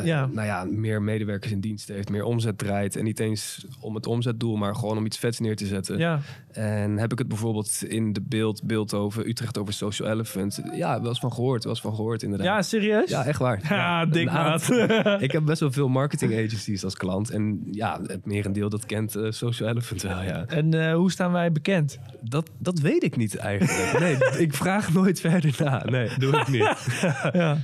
ja. 0.03 0.29
nou 0.31 0.44
ja, 0.45 0.63
meer 0.63 1.01
medewerkers 1.01 1.51
in 1.51 1.59
dienst 1.59 1.87
heeft, 1.87 2.09
meer 2.09 2.23
omzet 2.23 2.57
draait 2.57 2.95
en 2.95 3.03
niet 3.03 3.19
eens 3.19 3.65
om 3.79 3.95
het 3.95 4.07
omzetdoel, 4.07 4.55
maar 4.55 4.75
gewoon 4.75 4.97
om 4.97 5.05
iets 5.05 5.17
vets 5.17 5.39
neer 5.39 5.55
te 5.55 5.65
zetten. 5.65 5.97
Ja. 5.97 6.19
En 6.51 6.97
heb 6.97 7.11
ik 7.11 7.17
het 7.17 7.27
bijvoorbeeld 7.27 7.83
in 7.87 8.13
de 8.13 8.21
beeld, 8.21 8.63
beeld 8.63 8.93
over 8.93 9.27
Utrecht 9.27 9.57
over 9.57 9.73
Social 9.73 10.09
Elephant. 10.09 10.61
Ja, 10.73 10.99
wel 10.99 11.09
eens 11.09 11.19
van 11.19 11.33
gehoord, 11.33 11.63
wel 11.63 11.73
eens 11.73 11.81
van 11.81 11.95
gehoord 11.95 12.23
inderdaad. 12.23 12.47
Ja, 12.47 12.61
serieus? 12.61 13.09
Ja, 13.09 13.25
echt 13.25 13.39
waar. 13.39 13.59
Ja, 13.69 13.75
ja 13.75 14.05
dik 14.05 14.31
maat. 14.31 14.69
ik 15.19 15.31
heb 15.31 15.45
best 15.45 15.59
wel 15.59 15.71
veel 15.71 15.87
marketing 15.87 16.33
agencies 16.33 16.83
als 16.83 16.95
klant. 16.95 17.29
En 17.29 17.61
ja, 17.71 17.99
het 18.07 18.25
merendeel 18.25 18.69
dat 18.69 18.85
kent 18.85 19.15
uh, 19.17 19.31
Social 19.31 19.69
Elephant 19.69 20.01
wel, 20.01 20.21
ja. 20.21 20.45
En 20.45 20.75
uh, 20.75 20.93
hoe 20.93 21.11
staan 21.11 21.31
wij 21.31 21.51
bekend? 21.51 21.99
Dat, 22.21 22.49
dat 22.57 22.79
weet 22.79 23.03
ik 23.03 23.15
niet 23.15 23.35
eigenlijk. 23.35 23.99
Nee, 23.99 24.17
ik 24.45 24.53
vraag 24.53 24.93
nooit 24.93 25.19
verder 25.19 25.55
na. 25.63 25.83
Nee, 25.85 26.09
doe 26.17 26.37
ik 26.37 26.47
niet. 26.47 27.01
ja. 27.33 27.57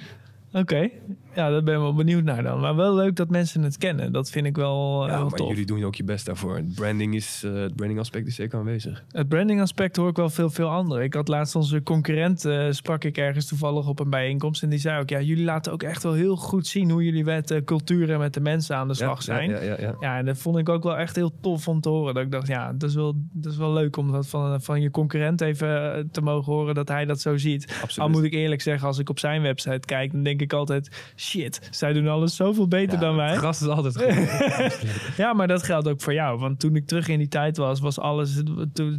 Oké, 0.53 0.59
okay. 0.59 0.91
Ja, 1.35 1.49
daar 1.49 1.63
ben 1.63 1.73
ik 1.73 1.79
wel 1.79 1.93
benieuwd 1.93 2.23
naar 2.23 2.43
dan. 2.43 2.59
Maar 2.59 2.75
wel 2.75 2.95
leuk 2.95 3.15
dat 3.15 3.29
mensen 3.29 3.63
het 3.63 3.77
kennen. 3.77 4.11
Dat 4.11 4.29
vind 4.29 4.45
ik 4.45 4.55
wel 4.55 5.07
ja, 5.07 5.15
heel 5.15 5.29
maar 5.29 5.37
tof. 5.37 5.49
jullie 5.49 5.65
doen 5.65 5.83
ook 5.83 5.95
je 5.95 6.03
best 6.03 6.25
daarvoor. 6.25 6.55
Het 6.55 6.75
branding, 6.75 7.15
is, 7.15 7.43
uh, 7.45 7.53
het 7.53 7.75
branding 7.75 7.99
aspect 7.99 8.27
is 8.27 8.35
zeker 8.35 8.59
aanwezig. 8.59 9.03
Het 9.11 9.27
branding 9.27 9.61
aspect 9.61 9.95
hoor 9.95 10.09
ik 10.09 10.15
wel 10.15 10.29
veel, 10.29 10.49
veel 10.49 10.69
anderen. 10.69 11.03
Ik 11.03 11.13
had 11.13 11.27
laatst 11.27 11.55
onze 11.55 11.83
concurrent, 11.83 12.45
uh, 12.45 12.65
sprak 12.69 13.03
ik 13.03 13.17
ergens 13.17 13.47
toevallig 13.47 13.87
op 13.87 13.99
een 13.99 14.09
bijeenkomst. 14.09 14.63
En 14.63 14.69
die 14.69 14.79
zei 14.79 15.01
ook, 15.01 15.09
ja, 15.09 15.21
jullie 15.21 15.43
laten 15.43 15.71
ook 15.71 15.83
echt 15.83 16.03
wel 16.03 16.13
heel 16.13 16.35
goed 16.35 16.67
zien 16.67 16.89
hoe 16.89 17.03
jullie 17.03 17.23
met 17.23 17.47
de 17.47 17.63
cultuur 17.63 18.11
en 18.11 18.19
met 18.19 18.33
de 18.33 18.41
mensen 18.41 18.75
aan 18.75 18.87
de 18.87 18.93
slag 18.93 19.17
ja, 19.17 19.23
zijn. 19.23 19.49
Ja, 19.49 19.61
ja, 19.61 19.75
ja, 19.79 19.95
ja, 19.99 20.17
en 20.17 20.25
dat 20.25 20.37
vond 20.37 20.57
ik 20.57 20.69
ook 20.69 20.83
wel 20.83 20.97
echt 20.97 21.15
heel 21.15 21.33
tof 21.41 21.67
om 21.67 21.81
te 21.81 21.89
horen. 21.89 22.13
Dat 22.13 22.23
ik 22.23 22.31
dacht, 22.31 22.47
ja, 22.47 22.73
dat 22.73 22.89
is 22.89 22.95
wel, 22.95 23.13
dat 23.31 23.51
is 23.51 23.57
wel 23.57 23.73
leuk 23.73 23.97
om 23.97 24.11
dat 24.11 24.27
van, 24.27 24.61
van 24.61 24.81
je 24.81 24.91
concurrent 24.91 25.41
even 25.41 26.09
te 26.11 26.21
mogen 26.21 26.53
horen 26.53 26.75
dat 26.75 26.87
hij 26.87 27.05
dat 27.05 27.21
zo 27.21 27.37
ziet. 27.37 27.63
Absoluut. 27.81 27.97
Al 27.97 28.09
moet 28.09 28.23
ik 28.23 28.33
eerlijk 28.33 28.61
zeggen, 28.61 28.87
als 28.87 28.99
ik 28.99 29.09
op 29.09 29.19
zijn 29.19 29.41
website 29.41 29.85
kijk, 29.85 30.11
dan 30.11 30.23
denk 30.23 30.41
ik 30.41 30.53
altijd 30.53 31.13
shit, 31.21 31.67
zij 31.71 31.93
doen 31.93 32.07
alles 32.07 32.35
zoveel 32.35 32.67
beter 32.67 32.93
ja, 32.93 32.99
dan 32.99 33.15
wij. 33.15 33.29
Het 33.29 33.37
gras 33.37 33.61
is 33.61 33.67
altijd 33.67 33.97
goed. 33.97 35.17
ja, 35.23 35.33
maar 35.33 35.47
dat 35.47 35.63
geldt 35.63 35.87
ook 35.87 36.01
voor 36.01 36.13
jou. 36.13 36.39
Want 36.39 36.59
toen 36.59 36.75
ik 36.75 36.87
terug 36.87 37.07
in 37.07 37.17
die 37.17 37.27
tijd 37.27 37.57
was, 37.57 37.79
was 37.79 37.99
alles 37.99 38.41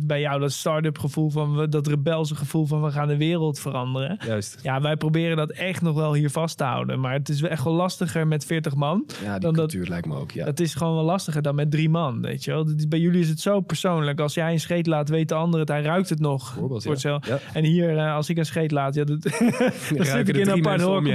bij 0.07 0.21
jou 0.21 0.41
dat 0.41 0.53
start-up 0.53 0.99
gevoel 0.99 1.31
van 1.31 1.67
dat 1.71 1.87
rebelse 1.87 2.35
gevoel 2.35 2.67
van 2.67 2.83
we 2.83 2.91
gaan 2.91 3.09
de 3.09 3.17
wereld 3.17 3.59
veranderen. 3.59 4.19
Juist. 4.27 4.59
Ja, 4.63 4.81
wij 4.81 4.97
proberen 4.97 5.37
dat 5.37 5.51
echt 5.51 5.83
nog 5.83 5.95
wel 5.95 6.15
hier 6.15 6.31
vast 6.31 6.59
te 6.59 6.65
houden. 6.65 7.01
Maar 7.01 7.13
het 7.13 7.29
is 7.29 7.43
echt 7.43 7.65
wel 7.65 7.73
lastiger 7.73 8.27
met 8.27 8.45
40 8.45 8.75
man. 8.75 9.07
Ja, 9.23 9.33
die 9.33 9.41
dan 9.41 9.53
cultuur 9.53 9.81
dat, 9.81 9.89
lijkt 9.89 10.07
me 10.07 10.17
ook. 10.17 10.31
Ja. 10.31 10.45
Het 10.45 10.61
is 10.61 10.75
gewoon 10.75 10.95
wel 10.95 11.05
lastiger 11.05 11.43
dan 11.43 11.55
met 11.55 11.71
drie 11.71 11.89
man, 11.89 12.23
weet 12.23 12.45
je 12.45 12.51
wel. 12.51 12.67
Bij 12.89 12.99
jullie 12.99 13.21
is 13.21 13.29
het 13.29 13.41
zo 13.41 13.61
persoonlijk. 13.61 14.21
Als 14.21 14.35
jij 14.35 14.53
een 14.53 14.61
scheet 14.61 14.87
laat, 14.87 15.09
weet 15.09 15.29
de 15.29 15.35
ander 15.35 15.61
het. 15.61 15.69
Hij 15.69 15.83
ruikt 15.83 16.09
het 16.09 16.21
nog. 16.21 16.53
Voorbeeld, 16.59 17.03
ja. 17.03 17.21
ja. 17.27 17.39
En 17.53 17.65
hier, 17.65 17.95
uh, 17.95 18.15
als 18.15 18.29
ik 18.29 18.39
een 18.39 18.47
scheet 18.47 18.71
laat, 18.71 18.95
ja, 18.95 19.05
dat, 19.05 19.23
dan 19.97 20.07
zit 20.07 20.29
ik 20.29 20.37
in 20.37 20.49
een 20.49 20.67
apart 20.67 20.81
hok. 20.81 21.07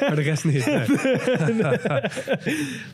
Maar 0.00 0.14
de 0.14 0.22
rest 0.22 0.44
niet. 0.44 0.66
Nee. 0.66 0.86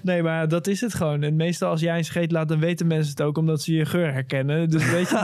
nee, 0.02 0.22
maar 0.22 0.48
dat 0.48 0.66
is 0.66 0.80
het 0.80 0.94
gewoon. 0.94 1.22
En 1.22 1.36
meestal 1.36 1.70
als 1.70 1.80
jij 1.80 1.96
een 1.98 2.04
scheet 2.04 2.32
laat, 2.32 2.48
dan 2.48 2.58
weten 2.58 2.86
mensen 2.86 3.10
het 3.10 3.22
ook 3.22 3.38
omdat 3.38 3.62
ze 3.62 3.74
je 3.74 3.84
geur 3.84 4.12
herkennen. 4.12 4.70
Dus 4.70 4.90
weet 4.90 5.08
je... 5.08 5.16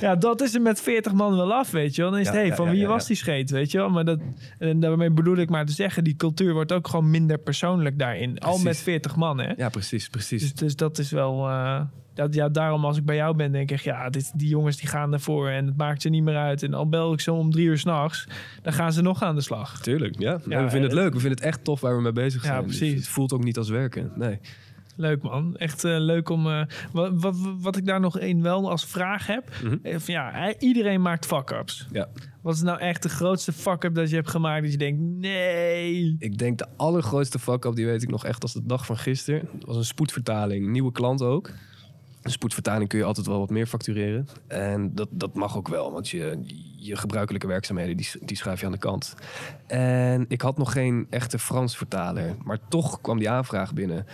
ja, 0.00 0.16
dat 0.16 0.40
is 0.40 0.54
er 0.54 0.62
met 0.62 0.80
40 0.80 1.12
man 1.12 1.36
wel 1.36 1.54
af, 1.54 1.70
weet 1.70 1.94
je 1.94 2.02
wel. 2.02 2.10
Dan 2.10 2.20
is 2.20 2.26
het, 2.26 2.36
hey, 2.36 2.54
van 2.54 2.70
wie 2.70 2.86
was 2.86 3.06
die 3.06 3.16
scheet, 3.16 3.50
weet 3.50 3.70
je 3.70 3.78
wel. 3.78 3.90
Maar 3.90 4.04
dat, 4.04 4.20
en 4.58 4.80
daarmee 4.80 5.10
bedoel 5.10 5.36
ik 5.36 5.50
maar 5.50 5.66
te 5.66 5.72
zeggen, 5.72 6.04
die 6.04 6.16
cultuur 6.16 6.52
wordt 6.52 6.72
ook 6.72 6.88
gewoon 6.88 7.10
minder 7.10 7.38
persoonlijk 7.38 7.98
daarin. 7.98 8.38
Al 8.38 8.58
met 8.58 8.76
40 8.76 9.16
man, 9.16 9.40
hè. 9.40 9.52
Ja, 9.56 9.68
precies, 9.68 10.08
precies. 10.08 10.40
Dus, 10.40 10.54
dus 10.54 10.76
dat 10.76 10.98
is 10.98 11.10
wel... 11.10 11.48
Uh, 11.48 11.80
dat, 12.14 12.34
ja, 12.34 12.48
daarom 12.48 12.84
als 12.84 12.96
ik 12.96 13.04
bij 13.04 13.16
jou 13.16 13.36
ben, 13.36 13.52
denk 13.52 13.70
ik, 13.70 13.80
ja, 13.80 14.10
dit, 14.10 14.32
die 14.38 14.48
jongens 14.48 14.76
die 14.76 14.88
gaan 14.88 15.12
ervoor 15.12 15.48
en 15.48 15.66
het 15.66 15.76
maakt 15.76 16.02
ze 16.02 16.08
niet 16.08 16.22
meer 16.22 16.36
uit. 16.36 16.62
En 16.62 16.74
al 16.74 16.88
bel 16.88 17.12
ik 17.12 17.20
ze 17.20 17.32
om 17.32 17.50
drie 17.50 17.66
uur 17.66 17.78
s'nachts, 17.78 18.26
dan 18.62 18.72
gaan 18.72 18.92
ze 18.92 19.02
nog 19.02 19.22
aan 19.22 19.34
de 19.34 19.40
slag. 19.40 19.80
Tuurlijk, 19.80 20.18
ja. 20.18 20.40
ja 20.48 20.64
we 20.64 20.70
vinden 20.70 20.90
het 20.90 20.98
leuk. 20.98 21.12
We 21.12 21.20
vinden 21.20 21.38
het 21.38 21.46
echt 21.46 21.64
tof 21.64 21.80
waar 21.80 21.96
we 21.96 22.02
mee 22.02 22.12
bezig 22.12 22.42
zijn. 22.42 22.54
Ja, 22.54 22.62
precies. 22.62 22.90
Dus 22.90 23.00
het 23.00 23.08
voelt 23.08 23.32
ook 23.32 23.44
niet 23.44 23.58
als 23.58 23.68
werken, 23.68 24.12
nee. 24.14 24.40
Leuk 24.96 25.22
man, 25.22 25.56
echt 25.56 25.84
uh, 25.84 25.98
leuk 25.98 26.28
om. 26.28 26.46
Uh, 26.46 26.62
wat, 26.92 27.12
wat, 27.14 27.36
wat, 27.60 27.76
ik 27.76 27.86
daar 27.86 28.00
nog 28.00 28.18
één 28.18 28.42
wel 28.42 28.70
als 28.70 28.86
vraag 28.86 29.26
heb. 29.26 29.50
Mm 29.62 29.80
-hmm. 29.82 29.98
ja, 30.04 30.54
iedereen 30.58 31.02
maakt 31.02 31.26
fuck-ups. 31.26 31.86
Ja. 31.92 32.08
Wat 32.42 32.54
is 32.54 32.62
nou 32.62 32.78
echt 32.78 33.02
de 33.02 33.08
grootste 33.08 33.52
fuck-up 33.52 33.94
dat 33.94 34.10
je 34.10 34.16
hebt 34.16 34.30
gemaakt 34.30 34.62
dat 34.62 34.72
je 34.72 34.78
denkt, 34.78 35.00
nee. 35.00 36.16
Ik 36.18 36.38
denk 36.38 36.58
de 36.58 36.66
allergrootste 36.76 37.38
fuck-up, 37.38 37.74
die 37.74 37.86
weet 37.86 38.02
ik 38.02 38.10
nog 38.10 38.24
echt 38.24 38.42
als 38.42 38.52
de 38.52 38.66
dag 38.66 38.86
van 38.86 38.96
gisteren. 38.96 39.48
Dat 39.52 39.66
was 39.66 39.76
een 39.76 39.84
spoedvertaling, 39.84 40.68
nieuwe 40.68 40.92
klant 40.92 41.22
ook. 41.22 41.50
Spoedvertaling 42.22 42.88
kun 42.88 42.98
je 42.98 43.04
altijd 43.04 43.26
wel 43.26 43.38
wat 43.38 43.50
meer 43.50 43.66
factureren. 43.66 44.28
En 44.46 44.94
dat, 44.94 45.08
dat 45.10 45.34
mag 45.34 45.56
ook 45.56 45.68
wel, 45.68 45.92
want 45.92 46.08
je, 46.08 46.38
je 46.76 46.96
gebruikelijke 46.96 47.46
werkzaamheden 47.46 47.96
die, 47.96 48.08
die 48.20 48.36
schuif 48.36 48.60
je 48.60 48.66
aan 48.66 48.72
de 48.72 48.78
kant. 48.78 49.14
En 49.66 50.24
ik 50.28 50.40
had 50.40 50.58
nog 50.58 50.72
geen 50.72 51.06
echte 51.10 51.38
Frans 51.38 51.76
vertaler, 51.76 52.34
maar 52.44 52.58
toch 52.68 53.00
kwam 53.00 53.18
die 53.18 53.30
aanvraag 53.30 53.72
binnen. 53.72 54.06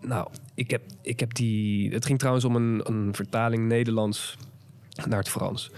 Nou, 0.00 0.28
ik 0.54 0.70
heb, 0.70 0.82
ik 1.02 1.20
heb 1.20 1.34
die... 1.34 1.92
Het 1.92 2.06
ging 2.06 2.18
trouwens 2.18 2.44
om 2.44 2.56
een, 2.56 2.80
een 2.84 3.14
vertaling 3.14 3.66
Nederlands 3.68 4.36
naar 5.08 5.18
het 5.18 5.28
Frans. 5.28 5.70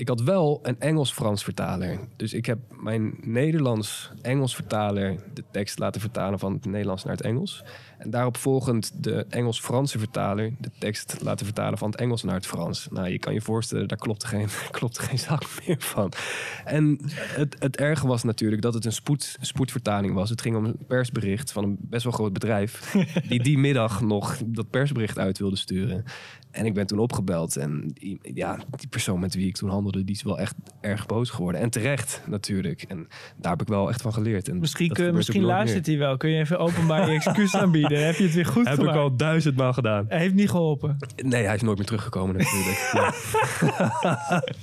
Ik 0.00 0.08
had 0.08 0.22
wel 0.22 0.58
een 0.62 0.80
Engels-Frans 0.80 1.44
vertaler. 1.44 2.00
Dus 2.16 2.34
ik 2.34 2.46
heb 2.46 2.58
mijn 2.82 3.14
Nederlands-Engels 3.20 4.54
vertaler 4.54 5.16
de 5.34 5.44
tekst 5.50 5.78
laten 5.78 6.00
vertalen 6.00 6.38
van 6.38 6.52
het 6.52 6.64
Nederlands 6.64 7.04
naar 7.04 7.16
het 7.16 7.24
Engels. 7.24 7.64
En 7.98 8.10
daarop 8.10 8.36
volgend 8.36 9.04
de 9.04 9.26
Engels-Franse 9.28 9.98
vertaler 9.98 10.52
de 10.58 10.70
tekst 10.78 11.16
laten 11.22 11.46
vertalen 11.46 11.78
van 11.78 11.90
het 11.90 12.00
Engels 12.00 12.22
naar 12.22 12.34
het 12.34 12.46
Frans. 12.46 12.88
Nou, 12.90 13.08
je 13.08 13.18
kan 13.18 13.34
je 13.34 13.40
voorstellen, 13.40 13.88
daar 13.88 13.98
klopt 13.98 14.24
geen, 14.24 14.48
klopt 14.70 14.98
geen 14.98 15.18
zak 15.18 15.42
meer 15.66 15.76
van. 15.78 16.12
En 16.64 16.98
het, 17.14 17.56
het 17.58 17.76
erge 17.76 18.06
was 18.06 18.22
natuurlijk 18.22 18.62
dat 18.62 18.74
het 18.74 18.84
een 18.84 18.92
spoed, 18.92 19.36
spoedvertaling 19.40 20.14
was. 20.14 20.30
Het 20.30 20.40
ging 20.40 20.56
om 20.56 20.64
een 20.64 20.78
persbericht 20.86 21.52
van 21.52 21.64
een 21.64 21.76
best 21.80 22.04
wel 22.04 22.12
groot 22.12 22.32
bedrijf... 22.32 22.96
die 23.28 23.42
die 23.42 23.58
middag 23.68 24.00
nog 24.00 24.38
dat 24.46 24.70
persbericht 24.70 25.18
uit 25.18 25.38
wilde 25.38 25.56
sturen. 25.56 26.04
En 26.50 26.66
ik 26.66 26.74
ben 26.74 26.86
toen 26.86 26.98
opgebeld. 26.98 27.56
En 27.56 27.92
ja, 28.22 28.58
die 28.70 28.88
persoon 28.88 29.20
met 29.20 29.34
wie 29.34 29.46
ik 29.46 29.56
toen 29.56 29.70
handelde, 29.70 29.89
die 29.90 30.14
is 30.14 30.22
wel 30.22 30.38
echt 30.38 30.54
erg 30.80 31.06
boos 31.06 31.30
geworden. 31.30 31.60
En 31.60 31.70
terecht 31.70 32.22
natuurlijk. 32.26 32.82
En 32.82 33.08
daar 33.36 33.52
heb 33.52 33.60
ik 33.60 33.68
wel 33.68 33.88
echt 33.88 34.02
van 34.02 34.12
geleerd. 34.12 34.48
En 34.48 34.58
Misschien, 34.58 34.92
kun, 34.92 35.14
misschien 35.14 35.42
luistert 35.42 35.86
hij 35.86 35.98
wel. 35.98 36.16
Kun 36.16 36.30
je 36.30 36.38
even 36.38 36.58
openbaar 36.58 37.08
je 37.08 37.14
excuus 37.14 37.56
aanbieden? 37.62 38.06
Heb 38.06 38.14
je 38.16 38.24
het 38.24 38.34
weer 38.34 38.46
goed. 38.46 38.68
Heb 38.68 38.78
gemaakt? 38.78 38.96
ik 38.96 39.02
al 39.02 39.16
duizendmaal 39.16 39.72
gedaan. 39.72 40.04
Hij 40.08 40.18
heeft 40.18 40.34
niet 40.34 40.50
geholpen. 40.50 40.96
Nee, 41.16 41.44
hij 41.44 41.54
is 41.54 41.62
nooit 41.62 41.76
meer 41.76 41.86
teruggekomen 41.86 42.36
natuurlijk. 42.36 42.78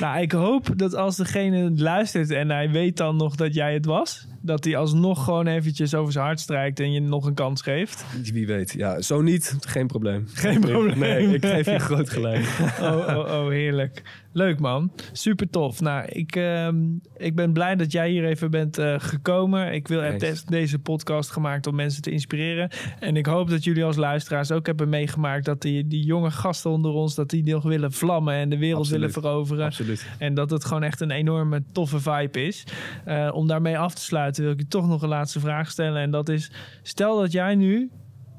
Nou, 0.00 0.20
ik 0.20 0.32
hoop 0.32 0.78
dat 0.78 0.94
als 0.94 1.16
degene 1.16 1.70
luistert 1.76 2.30
en 2.30 2.50
hij 2.50 2.70
weet 2.70 2.96
dan 2.96 3.16
nog 3.16 3.34
dat 3.34 3.54
jij 3.54 3.74
het 3.74 3.84
was, 3.84 4.26
dat 4.44 4.64
hij 4.64 4.76
alsnog 4.76 5.24
gewoon 5.24 5.46
eventjes 5.46 5.94
over 5.94 6.12
zijn 6.12 6.24
hart 6.24 6.40
strijkt 6.40 6.80
en 6.80 6.92
je 6.92 7.00
nog 7.00 7.26
een 7.26 7.34
kans 7.34 7.62
geeft. 7.62 8.04
Wie 8.32 8.46
weet. 8.46 8.74
Ja, 8.76 9.00
zo 9.00 9.22
niet, 9.22 9.56
geen 9.60 9.86
probleem. 9.86 10.24
Geen 10.32 10.60
probleem. 10.60 10.98
Nee, 10.98 11.34
ik 11.34 11.44
geef 11.46 11.66
je 11.66 11.78
groot 11.78 12.10
gelijk. 12.10 12.42
Oh, 12.80 13.08
oh, 13.08 13.18
oh, 13.18 13.48
heerlijk. 13.48 14.02
Leuk 14.32 14.58
man. 14.60 14.92
Super 15.12 15.50
tof. 15.50 15.80
Nou, 15.80 16.04
ik, 16.08 16.36
ehm, 16.36 16.76
ik 17.16 17.34
ben 17.34 17.52
blij 17.52 17.76
dat 17.76 17.92
jij 17.92 18.10
hier 18.10 18.24
even 18.24 18.50
bent 18.50 18.78
eh, 18.78 18.94
gekomen. 18.98 19.72
Ik 19.72 19.88
wil, 19.88 20.18
des- 20.18 20.44
deze 20.44 20.78
podcast 20.78 21.30
gemaakt 21.30 21.66
om 21.66 21.74
mensen 21.74 22.02
te 22.02 22.10
inspireren. 22.10 22.70
En 23.00 23.16
ik 23.16 23.26
hoop 23.26 23.50
dat 23.50 23.64
jullie 23.64 23.84
als 23.84 23.96
luisteraars 23.96 24.50
ook 24.52 24.66
hebben 24.66 24.88
meegemaakt 24.88 25.44
dat 25.44 25.62
die, 25.62 25.86
die 25.86 26.04
jonge 26.04 26.30
gasten 26.30 26.70
onder 26.70 26.90
ons, 26.90 27.14
dat 27.14 27.30
die 27.30 27.44
nog 27.44 27.62
willen 27.62 27.92
vlammen 27.92 28.34
en 28.34 28.48
de 28.48 28.58
wereld 28.58 28.78
Absoluut. 28.80 29.00
willen 29.00 29.14
veroveren. 29.22 29.64
Absoluut. 29.64 30.06
En 30.18 30.34
dat 30.34 30.50
het 30.50 30.64
gewoon 30.64 30.82
echt 30.82 31.00
een 31.00 31.10
enorme 31.10 31.62
toffe 31.72 32.00
vibe 32.00 32.46
is. 32.46 32.64
Eh, 33.04 33.30
om 33.32 33.46
daarmee 33.46 33.78
af 33.78 33.94
te 33.94 34.02
sluiten 34.02 34.33
wil 34.42 34.50
ik 34.50 34.58
je 34.58 34.68
toch 34.68 34.88
nog 34.88 35.02
een 35.02 35.08
laatste 35.08 35.40
vraag 35.40 35.70
stellen. 35.70 36.02
En 36.02 36.10
dat 36.10 36.28
is, 36.28 36.50
stel 36.82 37.18
dat 37.20 37.32
jij 37.32 37.54
nu 37.54 37.90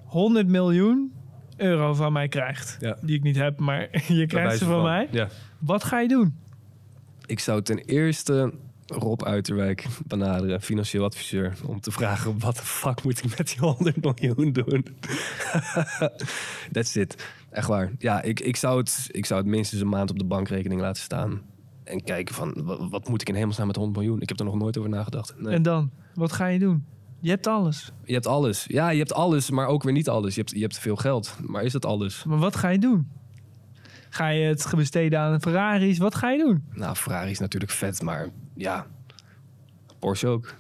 100 0.05 0.47
miljoen 0.47 1.13
euro 1.57 1.93
van 1.93 2.13
mij 2.13 2.27
krijgt. 2.27 2.77
Ja. 2.79 2.97
Die 3.01 3.15
ik 3.15 3.23
niet 3.23 3.35
heb, 3.35 3.59
maar 3.59 3.89
je 4.07 4.25
krijgt 4.27 4.57
ze 4.57 4.65
van 4.65 4.83
mij. 4.83 5.07
Ja. 5.11 5.27
Wat 5.59 5.83
ga 5.83 5.99
je 5.99 6.07
doen? 6.07 6.35
Ik 7.25 7.39
zou 7.39 7.61
ten 7.61 7.77
eerste 7.77 8.53
Rob 8.85 9.23
Uiterwijk 9.23 9.85
benaderen, 10.07 10.61
financieel 10.61 11.03
adviseur, 11.03 11.53
om 11.65 11.79
te 11.79 11.91
vragen 11.91 12.39
wat 12.39 12.55
de 12.55 12.61
fuck 12.61 13.03
moet 13.03 13.23
ik 13.23 13.37
met 13.37 13.47
die 13.47 13.59
100 13.59 14.03
miljoen 14.03 14.51
doen. 14.51 14.85
That's 16.71 16.95
it. 16.95 17.27
Echt 17.49 17.67
waar. 17.67 17.91
Ja, 17.97 18.21
ik, 18.21 18.39
ik, 18.39 18.55
zou 18.55 18.77
het, 18.77 19.09
ik 19.11 19.25
zou 19.25 19.41
het 19.41 19.49
minstens 19.49 19.81
een 19.81 19.89
maand 19.89 20.09
op 20.09 20.19
de 20.19 20.25
bankrekening 20.25 20.81
laten 20.81 21.01
staan. 21.01 21.41
En 21.85 22.03
kijken 22.03 22.35
van, 22.35 22.53
wa- 22.63 22.89
wat, 22.89 23.07
moet 23.09 23.21
ik 23.21 23.29
in 23.29 23.35
hemelsnaam 23.35 23.67
met 23.67 23.75
100 23.75 23.97
miljoen? 23.97 24.21
Ik 24.21 24.29
heb 24.29 24.39
er 24.39 24.45
nog 24.45 24.55
nooit 24.55 24.77
over 24.77 24.89
nagedacht. 24.89 25.33
Nee. 25.37 25.53
En 25.53 25.61
dan? 25.61 25.91
Wat 26.13 26.31
ga 26.31 26.45
je 26.47 26.59
doen? 26.59 26.85
Je 27.19 27.29
hebt 27.29 27.47
alles. 27.47 27.91
Je 28.03 28.13
hebt 28.13 28.27
alles. 28.27 28.65
Ja, 28.67 28.89
je 28.89 28.97
hebt 28.97 29.13
alles, 29.13 29.49
maar 29.49 29.67
ook 29.67 29.83
weer 29.83 29.93
niet 29.93 30.09
alles. 30.09 30.35
Je 30.35 30.39
hebt, 30.41 30.53
je 30.53 30.61
hebt 30.61 30.77
veel 30.79 30.95
geld, 30.95 31.35
maar 31.47 31.63
is 31.63 31.71
dat 31.71 31.85
alles? 31.85 32.23
Maar 32.23 32.37
wat 32.37 32.55
ga 32.55 32.69
je 32.69 32.79
doen? 32.79 33.07
Ga 34.09 34.27
je 34.27 34.45
het 34.47 34.71
besteden 34.75 35.19
aan 35.19 35.41
Ferraris? 35.41 35.97
Wat 35.97 36.15
ga 36.15 36.31
je 36.31 36.37
doen? 36.37 36.63
Nou, 36.73 36.95
Ferrari 36.95 37.31
is 37.31 37.39
natuurlijk 37.39 37.71
vet, 37.71 38.01
maar 38.01 38.29
ja, 38.55 38.87
Porsche 39.99 40.27
ook. 40.27 40.53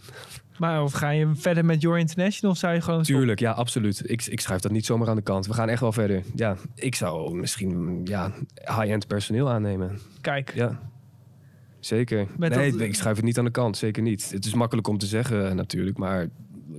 Maar 0.57 0.83
of 0.83 0.91
ga 0.93 1.09
je 1.09 1.31
verder 1.35 1.65
met 1.65 1.81
Your 1.81 1.99
International 1.99 2.51
of 2.51 2.57
zou 2.61 2.73
je 2.73 2.81
gewoon... 2.81 3.03
Tuurlijk, 3.03 3.39
ja, 3.39 3.51
absoluut. 3.51 4.09
Ik, 4.09 4.25
ik 4.25 4.39
schuif 4.39 4.61
dat 4.61 4.71
niet 4.71 4.85
zomaar 4.85 5.09
aan 5.09 5.15
de 5.15 5.21
kant. 5.21 5.45
We 5.47 5.53
gaan 5.53 5.69
echt 5.69 5.79
wel 5.81 5.91
verder. 5.91 6.23
Ja, 6.35 6.55
ik 6.75 6.95
zou 6.95 7.35
misschien 7.35 8.01
ja, 8.03 8.31
high-end 8.55 9.07
personeel 9.07 9.49
aannemen. 9.49 9.99
Kijk, 10.21 10.53
Ja, 10.53 10.79
zeker. 11.85 12.27
Met 12.37 12.55
nee, 12.55 12.71
dat- 12.71 12.79
ik 12.81 12.95
schuif 12.95 13.15
het 13.15 13.25
niet 13.25 13.37
aan 13.37 13.45
de 13.45 13.51
kant. 13.51 13.77
Zeker 13.77 14.03
niet. 14.03 14.31
Het 14.31 14.45
is 14.45 14.53
makkelijk 14.53 14.87
om 14.87 14.97
te 14.97 15.05
zeggen 15.05 15.49
eh, 15.49 15.53
natuurlijk. 15.55 15.97
Maar 15.97 16.27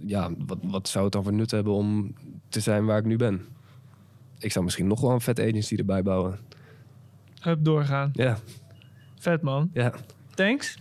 ja, 0.06 0.30
wat, 0.46 0.58
wat 0.62 0.88
zou 0.88 1.04
het 1.04 1.12
dan 1.12 1.22
voor 1.22 1.32
nut 1.32 1.50
hebben 1.50 1.72
om 1.72 2.14
te 2.48 2.60
zijn 2.60 2.84
waar 2.84 2.98
ik 2.98 3.04
nu 3.04 3.16
ben? 3.16 3.40
Ik 4.38 4.52
zou 4.52 4.64
misschien 4.64 4.86
nog 4.86 5.00
wel 5.00 5.10
een 5.10 5.20
vet 5.20 5.40
agency 5.40 5.76
erbij 5.76 6.02
bouwen. 6.02 6.38
hup 7.40 7.64
doorgaan. 7.64 8.10
Ja, 8.12 8.38
Vet 9.18 9.42
man. 9.42 9.70
ja. 9.72 9.92
Thanks. 10.34 10.78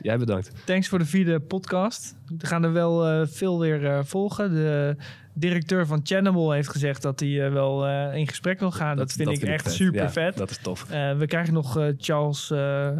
Jij 0.00 0.18
bedankt. 0.18 0.52
Thanks 0.64 0.88
voor 0.88 0.98
de 0.98 1.04
vierde 1.06 1.40
podcast. 1.40 2.16
We 2.38 2.46
gaan 2.46 2.64
er 2.64 2.72
wel 2.72 3.06
eh, 3.06 3.26
veel 3.26 3.58
weer 3.60 3.86
eh, 3.86 4.00
volgen. 4.04 4.50
De 4.54 4.96
directeur 5.38 5.86
van 5.86 6.00
Channel 6.02 6.50
heeft 6.50 6.68
gezegd 6.68 7.02
dat 7.02 7.20
hij 7.20 7.44
eh, 7.44 7.52
wel 7.52 7.86
eh, 7.86 8.14
in 8.14 8.28
gesprek 8.28 8.60
wil 8.60 8.70
gaan. 8.70 8.96
Dat, 8.96 9.12
vind 9.12 9.28
ik 9.28 9.42
echt 9.42 9.62
vet. 9.62 9.72
super 9.72 10.02
Ja, 10.02 10.10
vet. 10.10 10.36
Dat 10.36 10.50
is 10.50 10.58
tof. 10.58 10.90
Eh, 10.90 11.16
we 11.16 11.26
krijgen 11.26 11.54
nog 11.54 11.92
Charles, 11.98 12.52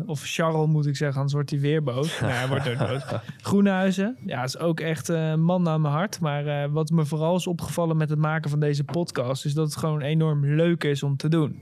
of 0.06 0.22
Charles 0.22 0.66
moet 0.66 0.86
ik 0.86 0.96
zeggen, 0.96 1.16
anders 1.16 1.34
wordt 1.34 1.50
hij 1.50 1.60
weer 1.60 1.82
boos. 1.82 2.20
nee, 2.20 2.30
hij 2.30 2.48
wordt 2.48 2.68
ook 2.68 2.78
boos. 2.78 3.02
Groenhuizen, 3.40 4.16
ja, 4.26 4.44
is 4.44 4.58
ook 4.58 4.80
echt 4.80 5.08
een 5.08 5.42
man 5.42 5.62
naar 5.62 5.80
mijn 5.80 5.94
hart. 5.94 6.20
Maar 6.20 6.70
wat 6.70 6.90
me 6.90 7.04
vooral 7.04 7.36
is 7.36 7.46
opgevallen 7.46 7.96
met 7.96 8.10
het 8.10 8.18
maken 8.18 8.50
van 8.50 8.60
deze 8.60 8.84
podcast, 8.84 9.44
is 9.44 9.54
dat 9.54 9.66
het 9.66 9.76
gewoon 9.76 10.00
enorm 10.00 10.46
leuk 10.46 10.84
is 10.84 11.02
om 11.02 11.16
te 11.16 11.28
doen. 11.28 11.60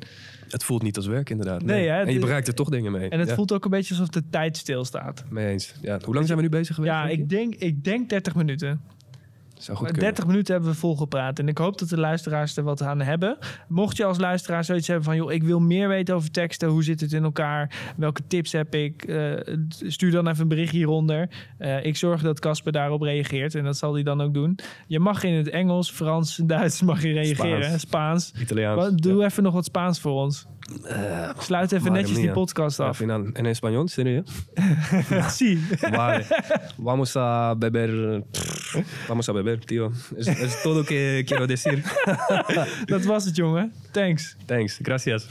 Het 0.49 0.65
voelt 0.65 0.83
niet 0.83 0.97
als 0.97 1.07
werk 1.07 1.31
inderdaad. 1.31 1.63
Nee, 1.63 1.89
hè, 1.89 2.03
en 2.03 2.13
je 2.13 2.19
bereikt 2.19 2.49
er 2.49 2.55
toch 2.55 2.69
dingen 2.69 2.93
mee. 2.93 3.09
En 3.09 3.19
het 3.19 3.29
ja, 3.29 3.35
voelt 3.35 3.53
ook 3.53 3.65
een 3.65 3.71
beetje 3.71 3.95
alsof 3.95 4.09
de 4.09 4.23
tijd 4.31 4.57
stilstaat. 4.57 5.25
mee 5.31 5.47
eens. 5.47 5.75
Ja. 5.83 5.99
Hoe 6.05 6.15
lang 6.15 6.27
zijn 6.27 6.39
we 6.39 6.45
nu 6.45 6.51
bezig 6.51 6.75
geweest? 6.75 6.93
Ja, 6.93 7.09
ik 7.09 7.29
denk, 7.29 7.55
ik 7.55 7.85
denk 7.85 8.09
30 8.09 8.35
minuten. 8.35 8.81
Zou 9.59 9.77
goed 9.77 9.87
Maar 9.87 9.97
kunnen. 9.97 10.15
30 10.15 10.27
minuten 10.27 10.55
hebben 10.55 10.73
we 10.73 10.79
volgepraat. 10.79 11.39
En 11.39 11.49
ik 11.49 11.59
hoop 11.59 11.79
dat 11.79 11.89
de 11.89 11.99
luisteraars 11.99 12.57
er 12.57 12.63
wat 12.63 12.83
aan 12.83 13.01
hebben. 13.01 13.39
Mocht 13.69 13.97
je 13.97 14.05
als 14.05 14.19
luisteraar 14.19 14.65
zoiets 14.65 14.87
hebben 14.87 15.05
van... 15.05 15.17
joh, 15.17 15.33
ik 15.33 15.43
wil 15.43 15.61
meer 15.61 15.89
weten 15.89 16.15
over 16.15 16.31
teksten. 16.31 16.69
Hoe 16.69 16.85
zit 16.85 17.01
het 17.01 17.13
in 17.13 17.25
elkaar? 17.25 17.93
Welke 17.97 18.27
tips 18.27 18.53
heb 18.53 18.75
ik? 18.75 19.05
Eh, 19.05 19.33
stuur 19.69 20.11
dan 20.11 20.29
even 20.29 20.43
een 20.43 20.49
bericht 20.49 20.73
hieronder. 20.73 21.29
Eh, 21.59 21.85
ik 21.85 21.97
zorg 21.97 22.23
dat 22.23 22.41
Casper 22.41 22.73
daarop 22.73 23.03
reageert. 23.03 23.55
En 23.55 23.65
dat 23.65 23.77
zal 23.77 23.95
hij 23.95 24.03
dan 24.03 24.21
ook 24.21 24.35
doen. 24.35 24.59
Je 24.87 25.01
mag 25.01 25.23
in 25.23 25.35
het 25.35 25.49
Engels, 25.49 25.91
Frans, 25.91 26.37
Duits 26.37 26.83
mag 26.83 27.03
je 27.03 27.13
reageren. 27.13 27.63
Spaans. 27.63 27.81
Spaans. 27.81 28.33
Italiaans. 28.41 28.97
Doe 28.97 29.25
even 29.25 29.43
nog 29.43 29.53
wat 29.53 29.65
Spaans 29.65 30.01
voor 30.01 30.13
ons. 30.13 30.47
Eh, 30.67 31.31
Sluit 31.39 31.73
even 31.73 31.93
netjes 31.93 32.17
die 32.17 32.31
podcast 32.31 32.81
al 32.81 32.89
af. 32.89 32.97
final, 32.97 33.31
en 33.35 33.47
español, 33.47 33.89
serio? 33.89 34.23
Zie. 35.31 35.59
Vale. 35.91 36.25
Vamos 36.77 37.17
a 37.17 37.55
beber. 37.55 38.23
pff, 38.31 39.07
Vamos 39.09 39.29
a 39.29 39.33
beber, 39.33 39.65
tío. 39.65 39.93
Es, 40.17 40.27
es 40.27 40.63
todo 40.63 40.83
que 40.85 41.23
quiero 41.27 41.47
decir. 41.47 41.83
Dat 42.87 43.05
was 43.05 43.25
het, 43.25 43.37
jongen. 43.37 43.73
Thanks. 43.93 44.37
Thanks. 44.47 44.79
Gracias. 44.83 45.27